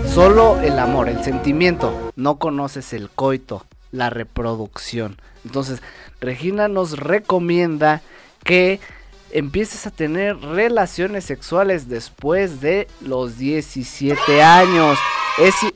[0.07, 2.11] Solo el amor, el sentimiento.
[2.15, 5.17] No conoces el coito, la reproducción.
[5.45, 5.83] Entonces,
[6.19, 8.01] Regina nos recomienda
[8.43, 8.79] que
[9.31, 14.97] empieces a tener relaciones sexuales después de los 17 años.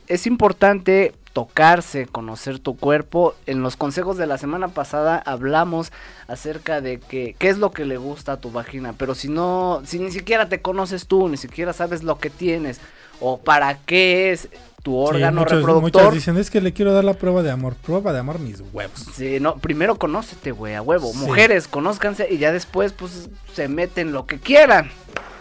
[0.08, 3.36] Es, importante tocarse, conocer tu cuerpo.
[3.46, 5.92] En los consejos de la semana pasada hablamos
[6.26, 10.00] acerca de qué es lo que le gusta a tu vagina, pero si no, si
[10.00, 12.80] ni siquiera te conoces tú, ni siquiera sabes lo que tienes
[13.20, 14.48] o para qué es
[14.88, 16.02] tu Sí, órgano muchos, reproductor.
[16.02, 17.74] muchos dicen, es que le quiero dar la prueba de amor.
[17.74, 19.04] Prueba de amor mis huevos.
[19.14, 21.12] Sí, no, primero conócete, güey, a huevo.
[21.12, 21.18] Sí.
[21.18, 24.90] Mujeres, conózcanse y ya después, pues, se meten lo que quieran,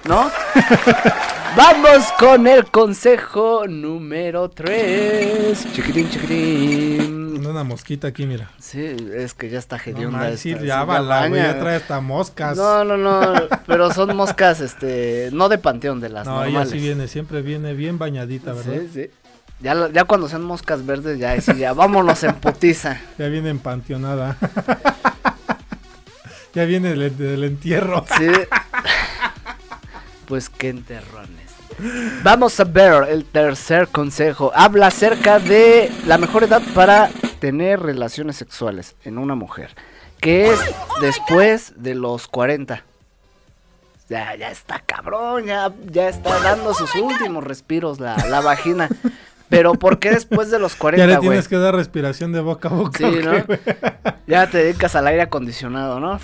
[0.05, 0.29] ¿no?
[1.55, 5.73] Vamos con el consejo número 3.
[5.73, 7.45] Chiquitín, chiquitín.
[7.47, 8.51] Una mosquita aquí, mira.
[8.59, 10.29] Sí, es que ya está No hedionda.
[10.29, 12.57] esta, ya sí, bala, güey, ya trae hasta moscas.
[12.57, 13.33] No, no, no,
[13.65, 16.69] pero son moscas, este, no de panteón, de las No, ella normales.
[16.71, 18.73] sí viene, siempre viene bien bañadita, ¿verdad?
[18.81, 19.09] Sí, sí.
[19.59, 23.01] Ya, ya cuando sean moscas verdes, ya, sí, ya vámonos en putiza.
[23.17, 24.37] Ya viene empanteonada.
[26.53, 28.05] ya viene del, del entierro.
[28.17, 28.31] Sí.
[30.27, 31.47] Pues qué enterrones.
[32.23, 34.51] Vamos a ver el tercer consejo.
[34.55, 39.75] Habla acerca de la mejor edad para tener relaciones sexuales en una mujer.
[40.19, 40.59] Que es
[41.01, 42.83] después de los 40.
[44.09, 48.89] Ya, ya está cabrón, ya, ya está dando sus últimos respiros la, la vagina.
[49.49, 52.67] Pero ¿por qué después de los 40, ya le tienes que dar respiración de boca
[52.69, 52.97] a boca.
[52.97, 53.43] Sí, ¿o ¿no?
[54.27, 56.19] Ya te dedicas al aire acondicionado, ¿no?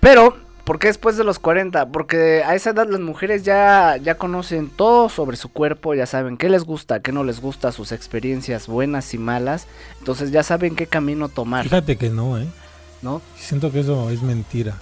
[0.00, 1.88] Pero, ¿por qué después de los 40?
[1.88, 6.36] Porque a esa edad las mujeres ya, ya conocen todo sobre su cuerpo, ya saben
[6.36, 9.66] qué les gusta, qué no les gusta, sus experiencias buenas y malas.
[9.98, 12.48] Entonces ya saben qué camino tomar, Fíjate que no, ¿eh?
[13.00, 13.22] ¿no?
[13.38, 14.76] Siento que eso es mentira.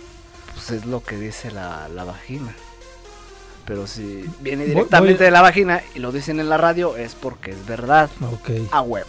[0.54, 2.52] Pues es lo que dice la, la vagina.
[3.68, 7.14] Pero si viene directamente voy- de la vagina y lo dicen en la radio, es
[7.14, 8.08] porque es verdad.
[8.32, 8.50] Ok.
[8.72, 9.06] A huevo.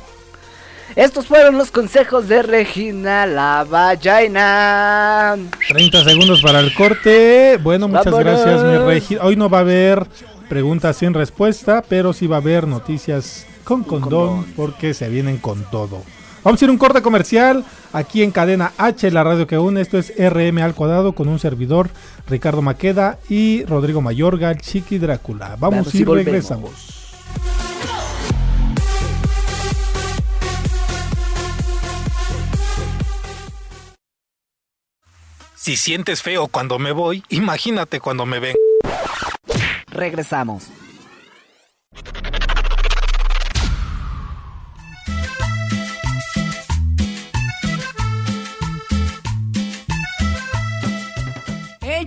[0.96, 5.38] Estos fueron los consejos de Regina la Vagina.
[5.68, 7.58] 30 segundos para el corte.
[7.62, 8.26] Bueno, muchas Vámonos.
[8.44, 9.18] gracias, mi Regi.
[9.22, 10.08] Hoy no va a haber
[10.50, 15.64] preguntas sin respuesta, pero sí va a haber noticias con condón, porque se vienen con
[15.70, 16.02] todo.
[16.44, 19.82] Vamos a ir a un corte comercial aquí en Cadena H, la radio que une.
[19.82, 21.90] Esto es RM al cuadrado con un servidor,
[22.28, 25.58] Ricardo Maqueda y Rodrigo Mayorga, el Chiqui Drácula.
[25.60, 26.96] Vamos Vamos y y regresamos.
[35.56, 38.56] Si sientes feo cuando me voy, imagínate cuando me ven.
[39.92, 40.68] Regresamos.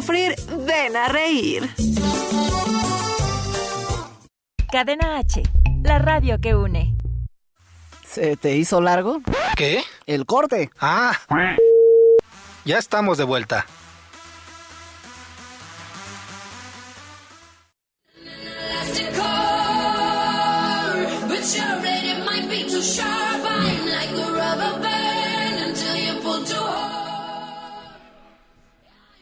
[0.00, 1.70] Ven a reír.
[4.70, 5.42] Cadena H,
[5.82, 6.94] la radio que une.
[8.04, 9.22] ¿Se te hizo largo?
[9.56, 9.82] ¿Qué?
[10.06, 10.70] El corte.
[10.80, 11.18] Ah.
[12.66, 13.64] Ya estamos de vuelta.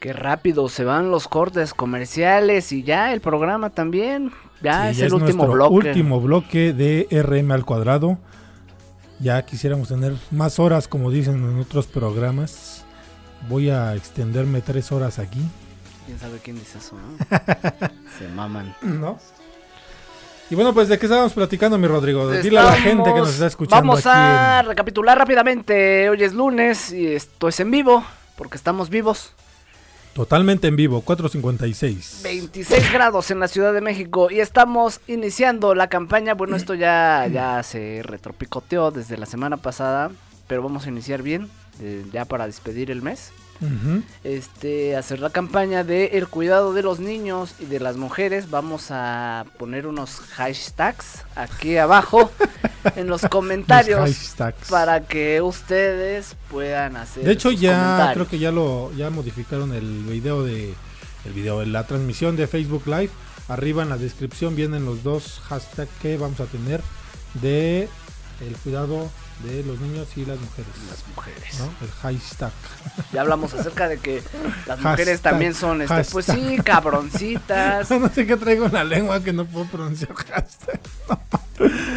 [0.05, 4.32] Qué rápido se van los cortes comerciales y ya el programa también.
[4.62, 5.74] Ya Sí, es ya el último bloque.
[5.88, 8.18] último bloque de RM al cuadrado.
[9.18, 12.84] Ya quisiéramos tener más horas, como dicen en otros programas.
[13.48, 15.40] Voy a extenderme tres horas aquí.
[16.05, 16.96] ¿Quién sabe quién dice eso?
[16.96, 17.26] no?
[18.18, 18.76] Se maman.
[18.82, 19.16] ¿No?
[20.50, 22.30] Y bueno, pues de qué estábamos platicando, mi Rodrigo.
[22.30, 24.11] Dile a la gente que nos está escuchando Vamos aquí.
[24.14, 26.11] a recapitular rápidamente.
[26.11, 28.05] Hoy es lunes y esto es en vivo,
[28.36, 29.32] porque estamos vivos.
[30.14, 32.20] En- totalmente en vivo, 456.
[32.22, 36.34] 26 grados en la Ciudad de México y estamos iniciando la campaña.
[36.34, 40.10] Bueno, esto ya, ya se retropicoteó desde la semana pasada,
[40.46, 41.48] pero vamos a iniciar bien,
[41.80, 43.32] eh, ya para despedir el mes.
[44.24, 48.50] Este, hacer la campaña de el cuidado de los niños y de las mujeres.
[48.50, 52.30] Vamos a poner unos hashtags aquí abajo
[52.96, 57.24] en los comentarios Los para que ustedes puedan hacer.
[57.24, 60.74] De hecho, sus ya creo que ya lo ya modificaron el video de
[61.24, 63.11] el video de la transmisión de Facebook Live.
[63.48, 66.80] Arriba en la descripción vienen los dos hashtags que vamos a tener
[67.34, 67.88] de
[68.40, 69.11] el cuidado
[69.43, 70.72] de los niños y las mujeres.
[70.89, 71.61] Las mujeres.
[71.61, 71.87] ¿no?
[71.87, 72.53] El hashtag.
[73.12, 74.22] Ya hablamos acerca de que
[74.66, 77.91] las mujeres Hashtag, también son, este, pues sí, cabroncitas.
[77.91, 80.80] no sé qué traigo en la lengua que no puedo pronunciar hashtag.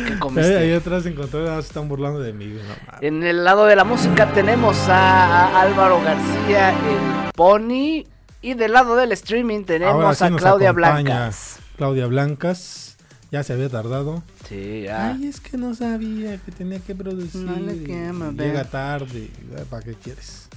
[0.07, 0.53] ¿Qué comiste?
[0.53, 2.45] Eh, ahí atrás encontré, ah, se están burlando de mí.
[2.47, 2.97] no.
[3.01, 8.05] En el lado de la música tenemos a, a Álvaro García, el Pony.
[8.41, 11.59] Y del lado del streaming tenemos sí a Claudia acompaña Blancas.
[11.75, 12.86] Claudia Blancas.
[13.31, 14.23] Ya se había tardado.
[14.47, 15.09] Sí, ya.
[15.11, 17.41] Ay, es que no sabía que tenía que producir.
[17.41, 18.45] No le quema, ve.
[18.45, 19.29] Llega tarde.
[19.69, 20.47] ¿Para qué quieres?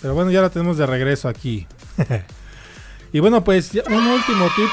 [0.00, 1.66] Pero bueno, ya la tenemos de regreso aquí.
[3.12, 4.68] y bueno, pues ya un último tip.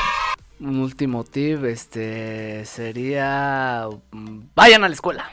[0.60, 3.88] Un último tip, este, sería...
[4.56, 5.32] Vayan a la escuela.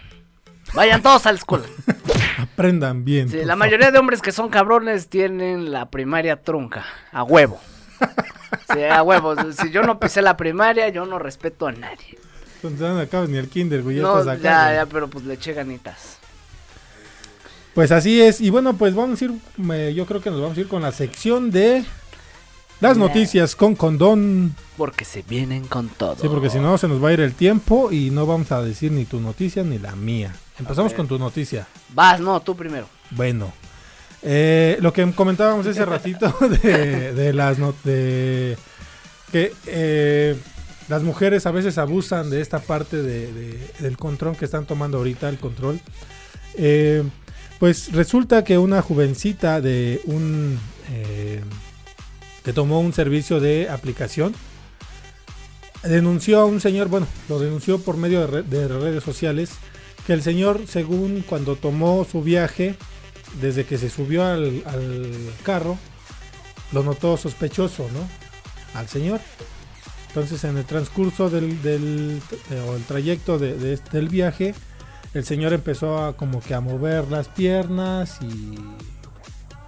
[0.75, 1.67] Vayan todos a la escuela.
[2.39, 3.29] Aprendan bien.
[3.29, 3.59] Sí, la favor.
[3.59, 7.61] mayoría de hombres que son cabrones tienen la primaria trunca, a huevo.
[8.73, 9.35] Sí, a huevo.
[9.53, 12.19] Si yo no pisé la primaria, yo no respeto a nadie.
[12.57, 13.97] Entonces, no acabas ni el kinder, güey.
[13.97, 14.75] Ya No, estás acá, ya, güey.
[14.77, 16.19] ya, pero pues le eché ganitas.
[17.75, 18.41] Pues así es.
[18.41, 19.33] Y bueno, pues vamos a ir.
[19.73, 21.85] eh, yo creo que nos vamos a ir con la sección de
[22.81, 24.55] las noticias con condón.
[24.77, 26.17] Porque se vienen con todo.
[26.21, 28.62] Sí, porque si no se nos va a ir el tiempo y no vamos a
[28.62, 30.35] decir ni tu noticia ni la mía.
[30.59, 31.67] Empezamos con tu noticia.
[31.91, 32.89] Vas, no, tú primero.
[33.11, 33.53] Bueno,
[34.23, 38.57] eh, lo que comentábamos ese ratito de, las de
[39.33, 40.37] que eh,
[40.89, 44.99] las mujeres a veces abusan de esta parte de- de- del control que están tomando
[44.99, 45.81] ahorita, el control.
[46.55, 47.03] Eh,
[47.59, 50.59] pues resulta que una jovencita de un
[52.45, 54.33] que tomó un servicio de aplicación
[55.83, 59.51] denunció a un señor, bueno, lo denunció por medio de redes sociales,
[60.07, 62.77] que el señor, según cuando tomó su viaje,
[63.41, 65.12] desde que se subió al, al
[65.43, 65.79] carro,
[66.72, 68.79] lo notó sospechoso, ¿no?
[68.79, 69.20] Al señor.
[70.09, 72.20] Entonces, en el transcurso del, del-
[72.51, 74.55] de- o el trayecto de- de este- del viaje,
[75.14, 78.59] el señor empezó a como que a mover las piernas y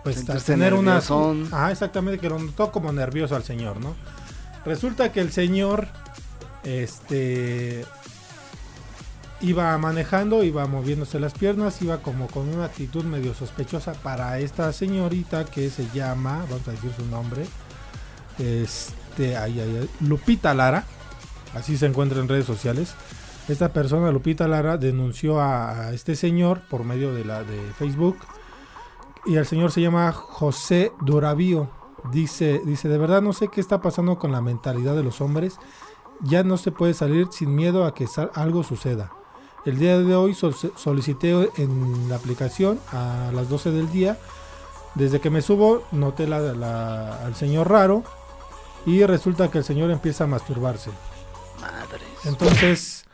[0.04, 1.48] pues a tener nerviosón.
[1.52, 3.94] ah exactamente que lo notó como nervioso al señor no
[4.64, 5.88] resulta que el señor
[6.64, 7.84] este
[9.40, 14.72] iba manejando iba moviéndose las piernas iba como con una actitud medio sospechosa para esta
[14.72, 17.46] señorita que se llama vamos a decir su nombre
[18.38, 19.36] este
[20.00, 20.84] Lupita Lara
[21.54, 22.94] así se encuentra en redes sociales
[23.48, 28.18] esta persona Lupita Lara denunció a, este señor por medio de la de Facebook
[29.24, 31.70] y el señor se llama José Duravío.
[32.12, 35.58] Dice, dice, de verdad no sé qué está pasando con la mentalidad de los hombres.
[36.20, 39.12] Ya no se puede salir sin miedo a que algo suceda.
[39.64, 44.16] El día de hoy sol- solicité en la aplicación a las 12 del día
[44.94, 48.02] Desde que me subo, noté la, la- al señor raro.
[48.86, 50.90] Y resulta que el señor empieza a masturbarse.
[51.60, 52.04] Madre.
[52.24, 53.04] Entonces,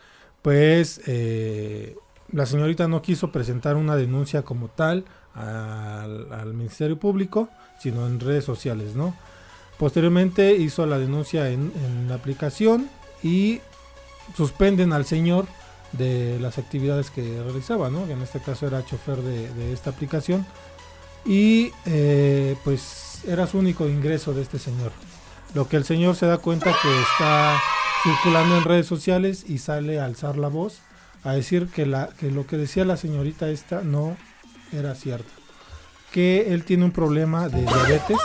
[0.40, 1.96] pues eh,
[2.30, 7.48] la señorita no quiso presentar una denuncia como tal al, al Ministerio Público,
[7.80, 9.14] sino en redes sociales, ¿no?
[9.78, 12.88] Posteriormente hizo la denuncia en, en la aplicación
[13.22, 13.60] y
[14.36, 15.46] suspenden al señor
[15.98, 18.06] de las actividades que realizaba, ¿no?
[18.06, 20.46] Que en este caso era chofer de, de esta aplicación
[21.24, 24.92] y eh, pues era su único ingreso de este señor.
[25.54, 27.60] Lo que el señor se da cuenta que está
[28.02, 30.80] circulando en redes sociales y sale a alzar la voz
[31.22, 34.16] a decir que, la, que lo que decía la señorita esta no
[34.72, 35.30] era cierto.
[36.12, 38.18] Que él tiene un problema de diabetes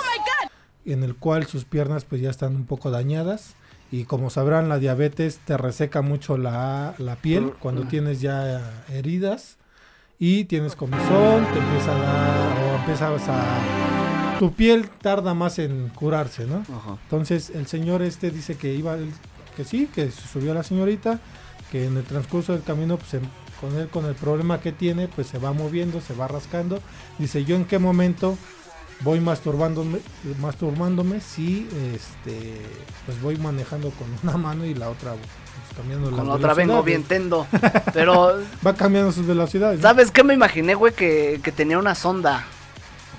[0.86, 3.56] en el cual sus piernas pues ya están un poco dañadas
[3.92, 9.58] y como sabrán la diabetes te reseca mucho la, la piel cuando tienes ya heridas
[10.20, 15.90] y tienes comezón, te empieza a dar o empiezas a tu piel tarda más en
[15.90, 16.64] curarse, ¿no?
[17.04, 18.96] Entonces el señor este dice que iba
[19.58, 21.20] que sí, que subió a la señorita,
[21.72, 23.28] que en el transcurso del camino pues em-
[23.60, 26.80] con él con el problema que tiene, pues se va moviendo, se va rascando.
[27.18, 28.38] Dice, "Yo en qué momento
[29.02, 30.00] voy masturbándome,
[30.42, 32.58] masturbándome si este
[33.06, 36.82] pues voy manejando con una mano y la otra pues, cambiando Con la otra vengo
[36.84, 36.86] velocidades".
[36.86, 37.48] bien tendo.
[37.94, 39.80] Pero, va cambiando sus velocidades.
[39.80, 39.84] ¿no?
[39.84, 40.94] ¿sabes qué me imaginé, güey?
[40.94, 42.46] Que, que tenía una sonda.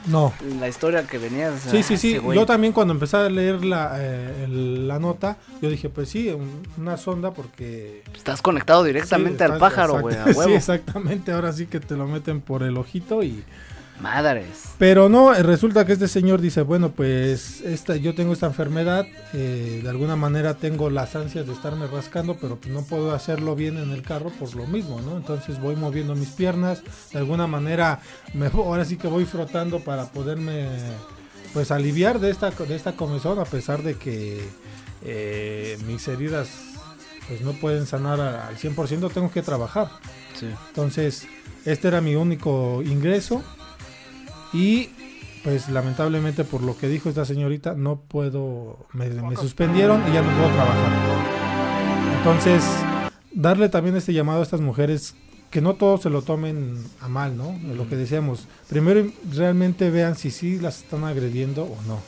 [0.07, 0.33] No.
[0.59, 1.51] La historia que venía.
[1.51, 2.11] o sea, Sí, sí, sí.
[2.13, 2.39] ese güey.
[2.39, 6.63] Yo también cuando empecé a leer la, eh, la nota, yo dije, pues sí, un-
[6.79, 8.03] una sonda porque...
[8.15, 10.45] Estás conectado directamente al pájaro, güey, a huevo.
[10.45, 11.33] Sí, exactamente.
[11.33, 13.45] Ahora sí que te lo meten por el ojito y...
[14.01, 14.75] Madres.
[14.79, 19.07] Pero no, eh, resulta que este señor dice, bueno, pues esta, yo tengo esta enfermedad,
[19.33, 23.55] eh, de alguna manera tengo las ansias de estarme rascando, pero pues no puedo hacerlo
[23.55, 25.17] bien en el carro por lo mismo, ¿no?
[25.17, 26.83] Entonces voy moviendo mis piernas,
[27.13, 28.01] de alguna manera,
[28.35, 30.69] me, ahora sí que voy frotando para poderme,
[31.53, 34.41] pues aliviar de esta, de esta comezón, a pesar de que
[35.05, 36.49] eh, mis heridas
[37.29, 39.89] pues no pueden sanar al 100%, tengo que trabajar.
[40.35, 40.47] Sí.
[40.69, 41.29] Entonces,
[41.65, 43.45] este era mi único ingreso.
[44.53, 44.89] Y
[45.45, 50.23] pues lamentablemente por lo que dijo esta señorita, no puedo, me, me suspendieron y ya
[50.23, 50.93] no puedo trabajar.
[52.19, 52.65] Entonces,
[53.33, 55.15] darle también este llamado a estas mujeres
[55.51, 57.59] que no todos se lo tomen a mal, ¿no?
[57.75, 61.99] Lo que decíamos, primero realmente vean si sí las están agrediendo o no.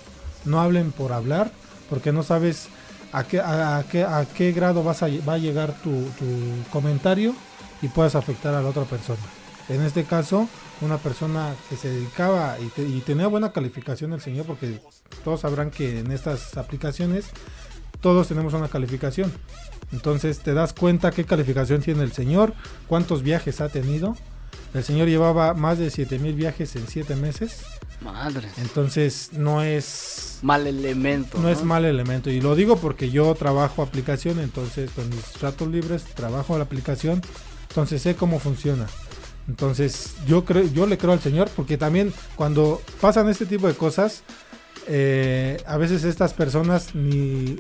[0.45, 1.51] No hablen por hablar,
[1.89, 2.69] porque no sabes
[3.13, 6.71] a qué, a, a qué, a qué grado vas a, va a llegar tu, tu
[6.71, 7.35] comentario
[7.81, 9.21] y puedes afectar a la otra persona.
[9.69, 10.49] En este caso,
[10.83, 14.81] una persona que se dedicaba y, te- y tenía buena calificación el señor, porque
[15.25, 17.27] todos sabrán que en estas aplicaciones
[18.01, 19.33] todos tenemos una calificación.
[19.93, 22.53] Entonces te das cuenta qué calificación tiene el señor,
[22.89, 24.17] cuántos viajes ha tenido.
[24.75, 27.61] El señor llevaba más de 7000 viajes en 7 meses.
[28.01, 28.51] Madres.
[28.59, 31.39] Entonces no es Mal elemento.
[31.39, 32.31] no es mal elemento.
[32.31, 37.21] Y lo digo porque yo trabajo aplicación, entonces con mis ratos libres trabajo la aplicación,
[37.69, 38.87] entonces sé cómo funciona.
[39.49, 43.75] Entonces yo creo, yo le creo al Señor porque también cuando pasan este tipo de
[43.75, 44.23] cosas,
[44.87, 47.57] eh, a veces estas personas ni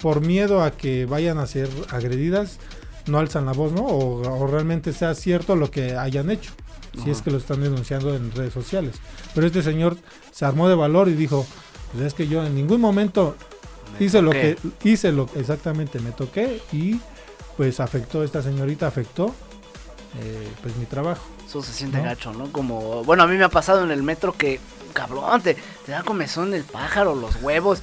[0.00, 2.58] por miedo a que vayan a ser agredidas,
[3.06, 3.82] no alzan la voz, ¿no?
[3.82, 6.52] O, o realmente sea cierto lo que hayan hecho,
[7.02, 8.96] si es que lo están denunciando en redes sociales.
[9.34, 9.96] Pero este señor
[10.32, 11.46] se armó de valor y dijo,
[11.92, 13.36] pues es que yo en ningún momento
[13.98, 17.00] Me hice lo que hice lo exactamente me toqué y
[17.56, 19.34] pues afectó esta señorita afectó
[20.18, 21.22] eh, pues mi trabajo.
[21.46, 22.04] Eso se siente ¿No?
[22.04, 22.50] gacho, ¿no?
[22.52, 24.60] Como, bueno, a mí me ha pasado en el metro que,
[24.92, 25.54] cabrón, te,
[25.86, 27.82] te da comezón el pájaro, los huevos.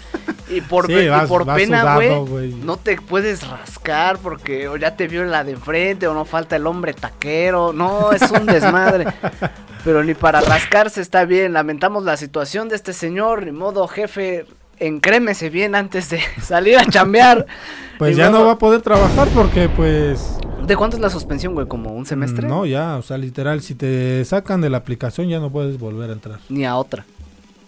[0.50, 4.78] Y por, Sí, y vas- por vas pena, güey, no te puedes rascar porque o
[4.78, 7.74] ya te vio la de enfrente o no falta el hombre taquero.
[7.74, 9.06] No, es un desmadre.
[9.84, 11.54] Pero ni para rascarse está bien.
[11.54, 13.46] Lamentamos la situación de este señor.
[13.46, 14.46] Ni modo, jefe,
[14.80, 17.46] encrémese bien antes de salir a chambear.
[17.98, 20.38] Pues ya no va a poder trabajar porque pues
[20.68, 21.68] ¿De cuánto es la suspensión, güey?
[21.68, 22.48] ¿Como un semestre?
[22.48, 26.10] no ya, o sea, literal si te sacan de la aplicación ya no puedes volver
[26.10, 26.40] a entrar.
[26.50, 27.06] Ni a otra.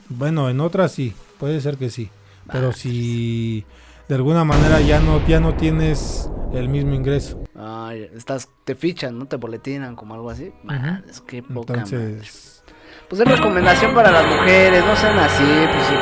[0.09, 2.09] Bueno, en otras sí, puede ser que sí,
[2.51, 3.63] pero si
[4.07, 7.39] de alguna manera ya no ya no tienes el mismo ingreso.
[7.55, 9.25] Ay, estás, te fichan, ¿no?
[9.27, 10.51] Te boletinan como algo así.
[10.63, 11.97] Man, es que poca madre.
[11.97, 12.63] Entonces,
[13.07, 15.93] Pues es recomendación para las mujeres, no sean así, pues sí.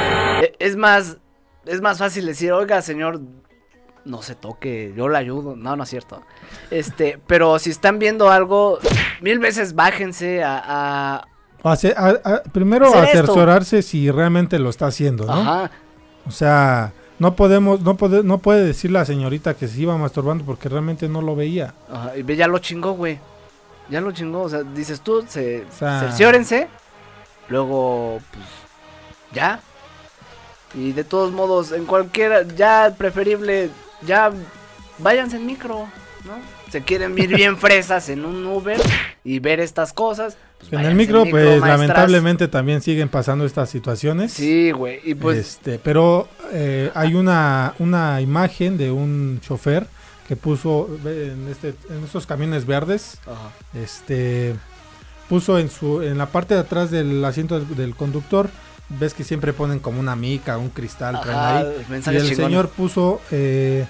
[0.44, 1.18] E- Es más,
[1.66, 3.20] es más fácil decir, oiga, señor,
[4.08, 5.56] no se toque, yo le ayudo.
[5.56, 6.22] No, no es cierto.
[6.72, 8.80] Este, pero si están viendo algo,
[9.22, 11.28] mil veces bájense a, a-
[11.64, 11.74] a-
[12.24, 13.20] a- primero Hacer esto.
[13.34, 15.34] asesorarse si realmente lo está haciendo, ¿no?
[15.34, 15.72] Ajá.
[16.28, 20.44] O sea, no podemos, no puede, no puede decir la señorita que se iba masturbando
[20.46, 21.74] porque realmente no lo veía.
[21.92, 23.20] ajá, y ve, ya lo chingó, güey.
[23.90, 26.68] Ya lo chingó, o sea, dices tú, se, sea, cerciórense
[27.50, 28.46] Luego, pues,
[29.34, 29.62] ya.
[30.74, 33.70] Y de todos modos, en cualquiera, ya preferible,
[34.06, 34.32] ya
[35.00, 35.88] váyanse en micro,
[36.26, 36.34] ¿no?
[36.72, 38.80] Se quieren ir bien fresas en un Uber
[39.24, 40.38] y ver estas cosas.
[40.60, 41.70] pues En el micro, pues maestras.
[41.70, 44.34] lamentablemente también siguen pasando estas situaciones.
[44.34, 45.00] Sí, güey.
[45.04, 49.88] Y pues, Este, pero eh, hay una, una imagen de un chofer
[50.28, 53.20] que puso en, este, en estos camiones verdes.
[53.26, 53.52] Ajá.
[53.74, 54.56] Este
[55.30, 58.50] puso en su en la parte de atrás del asiento del, del conductor.
[58.90, 61.20] Ves que siempre ponen como una mica, un cristal.
[61.22, 62.02] traen Ajá, ahí.
[62.14, 63.86] Y el señor puso: eh,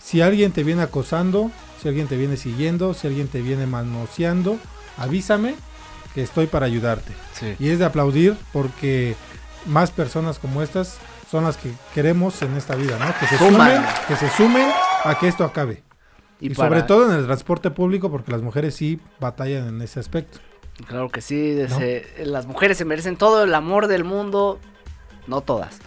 [0.00, 1.50] Si alguien te viene acosando,
[1.82, 4.58] si alguien te viene siguiendo, si alguien te viene manoseando,
[4.96, 5.54] avísame
[6.14, 7.12] que estoy para ayudarte.
[7.34, 7.54] Sí.
[7.58, 9.16] Y es de aplaudir porque
[9.66, 10.98] más personas como estas
[11.30, 13.12] son las que queremos en esta vida, ¿no?
[13.18, 13.70] Que se Suman.
[13.76, 14.68] sumen, que se sumen
[15.04, 15.82] a que esto acabe.
[16.40, 19.82] Y Y, para- sobre todo en el transporte público porque las mujeres sí batallan en
[19.82, 20.38] ese aspecto.
[20.86, 21.58] Claro que sí,
[22.18, 24.58] las mujeres se merecen todo el amor del mundo,
[25.26, 25.80] no todas.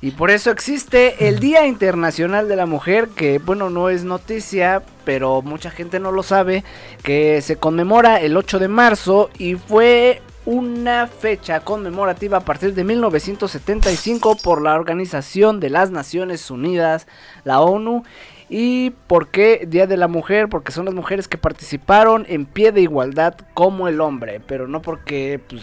[0.00, 4.82] Y por eso existe el Día Internacional de la Mujer, que bueno, no es noticia,
[5.04, 6.62] pero mucha gente no lo sabe,
[7.02, 12.84] que se conmemora el 8 de marzo y fue una fecha conmemorativa a partir de
[12.84, 17.06] 1975 por la Organización de las Naciones Unidas,
[17.44, 18.04] la ONU.
[18.48, 20.48] ¿Y por qué Día de la Mujer?
[20.48, 24.82] Porque son las mujeres que participaron en pie de igualdad como el hombre, pero no
[24.82, 25.62] porque pues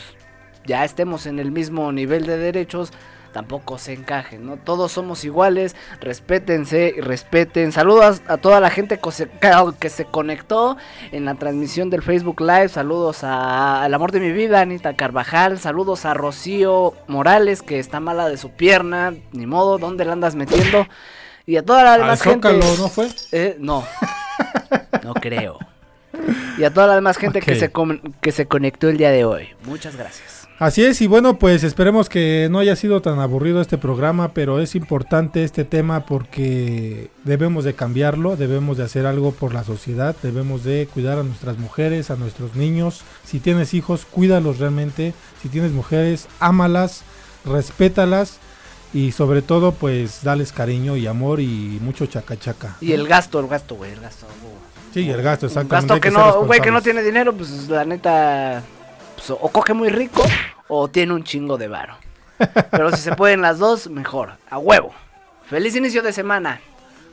[0.66, 2.92] ya estemos en el mismo nivel de derechos,
[3.34, 4.58] tampoco se encajen, ¿no?
[4.58, 7.72] Todos somos iguales, respétense y respeten.
[7.72, 10.76] Saludos a toda la gente que se, conectó
[11.12, 12.70] en la transmisión del Facebook Live.
[12.70, 15.60] Saludos a- al amor de mi vida, Anita Carvajal.
[15.60, 19.14] Saludos a Rocío Morales, que está mala de su pierna.
[19.32, 20.86] Ni modo, ¿dónde la andas metiendo?
[21.46, 22.48] Y a toda la Al demás gente.
[22.48, 23.10] Zócalo, ¿no fue?
[23.32, 23.84] Eh, no.
[25.04, 25.58] No creo.
[26.58, 27.72] Y a toda la demás gente que, se
[28.22, 29.50] que se conectó el día de hoy.
[29.66, 30.48] Muchas gracias.
[30.60, 34.60] Así es, y bueno, pues esperemos que no haya sido tan aburrido este programa, pero
[34.60, 40.16] es importante este tema porque debemos de cambiarlo, debemos de hacer algo por la sociedad,
[40.22, 43.02] debemos de cuidar a nuestras mujeres, a nuestros niños.
[43.26, 45.16] Si tienes hijos, cuídalos realmente.
[45.42, 47.02] Si tienes mujeres, ámalas,
[47.44, 48.38] respétalas
[48.94, 52.76] y sobre todo, pues dales cariño y amor y mucho chacachaca.
[52.82, 54.26] Y el gasto, el gasto, güey, el gasto.
[54.94, 55.94] Sí, el gasto, exactamente.
[55.94, 58.62] gasto que no, güey, que no tiene dinero, pues la neta,
[59.16, 60.24] pues, o coge muy rico
[60.68, 61.96] o tiene un chingo de varo.
[62.72, 64.94] Pero si se pueden las dos, mejor, a huevo.
[65.50, 66.60] Feliz inicio de semana.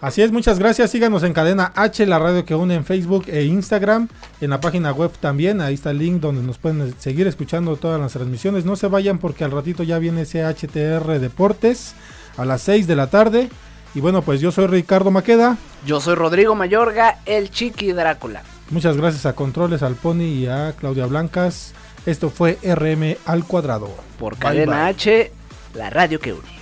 [0.01, 0.92] Así es, muchas gracias.
[0.92, 4.09] Síganos en Cadena H, la radio que une en Facebook e Instagram.
[4.40, 8.01] En la página web también, ahí está el link donde nos pueden seguir escuchando todas
[8.01, 8.64] las transmisiones.
[8.64, 11.94] No se vayan porque al ratito ya viene ese HTR Deportes
[12.36, 13.49] a las 6 de la tarde.
[13.94, 15.57] Y bueno, pues yo soy Ricardo Maqueda.
[15.84, 18.42] Yo soy Rodrigo Mayorga, el Chiqui Drácula.
[18.70, 21.72] Muchas gracias a Controles, al Pony y a Claudia Blancas.
[22.07, 23.90] Esto fue RM al cuadrado.
[24.18, 24.90] Por Bye, Cadena bye.
[24.90, 25.32] H,
[25.74, 26.57] la radio que une.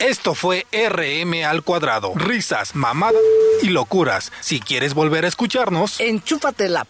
[0.00, 2.12] Esto fue RM al cuadrado.
[2.14, 3.20] Risas, mamadas
[3.62, 4.32] y locuras.
[4.40, 6.86] Si quieres volver a escucharnos, Enchúfate la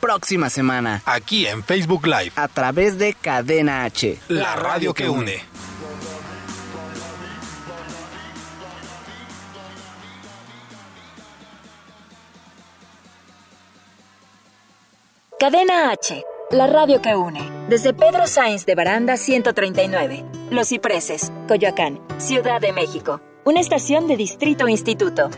[0.00, 4.18] próxima semana aquí en Facebook Live, a través de Cadena H.
[4.28, 5.42] la radio que une.
[15.38, 17.40] Cadena H, la radio que une.
[17.68, 23.20] Desde Pedro Sainz de Baranda 139, Los Cipreses, Coyoacán, Ciudad de México.
[23.44, 25.30] Una estación de Distrito Instituto.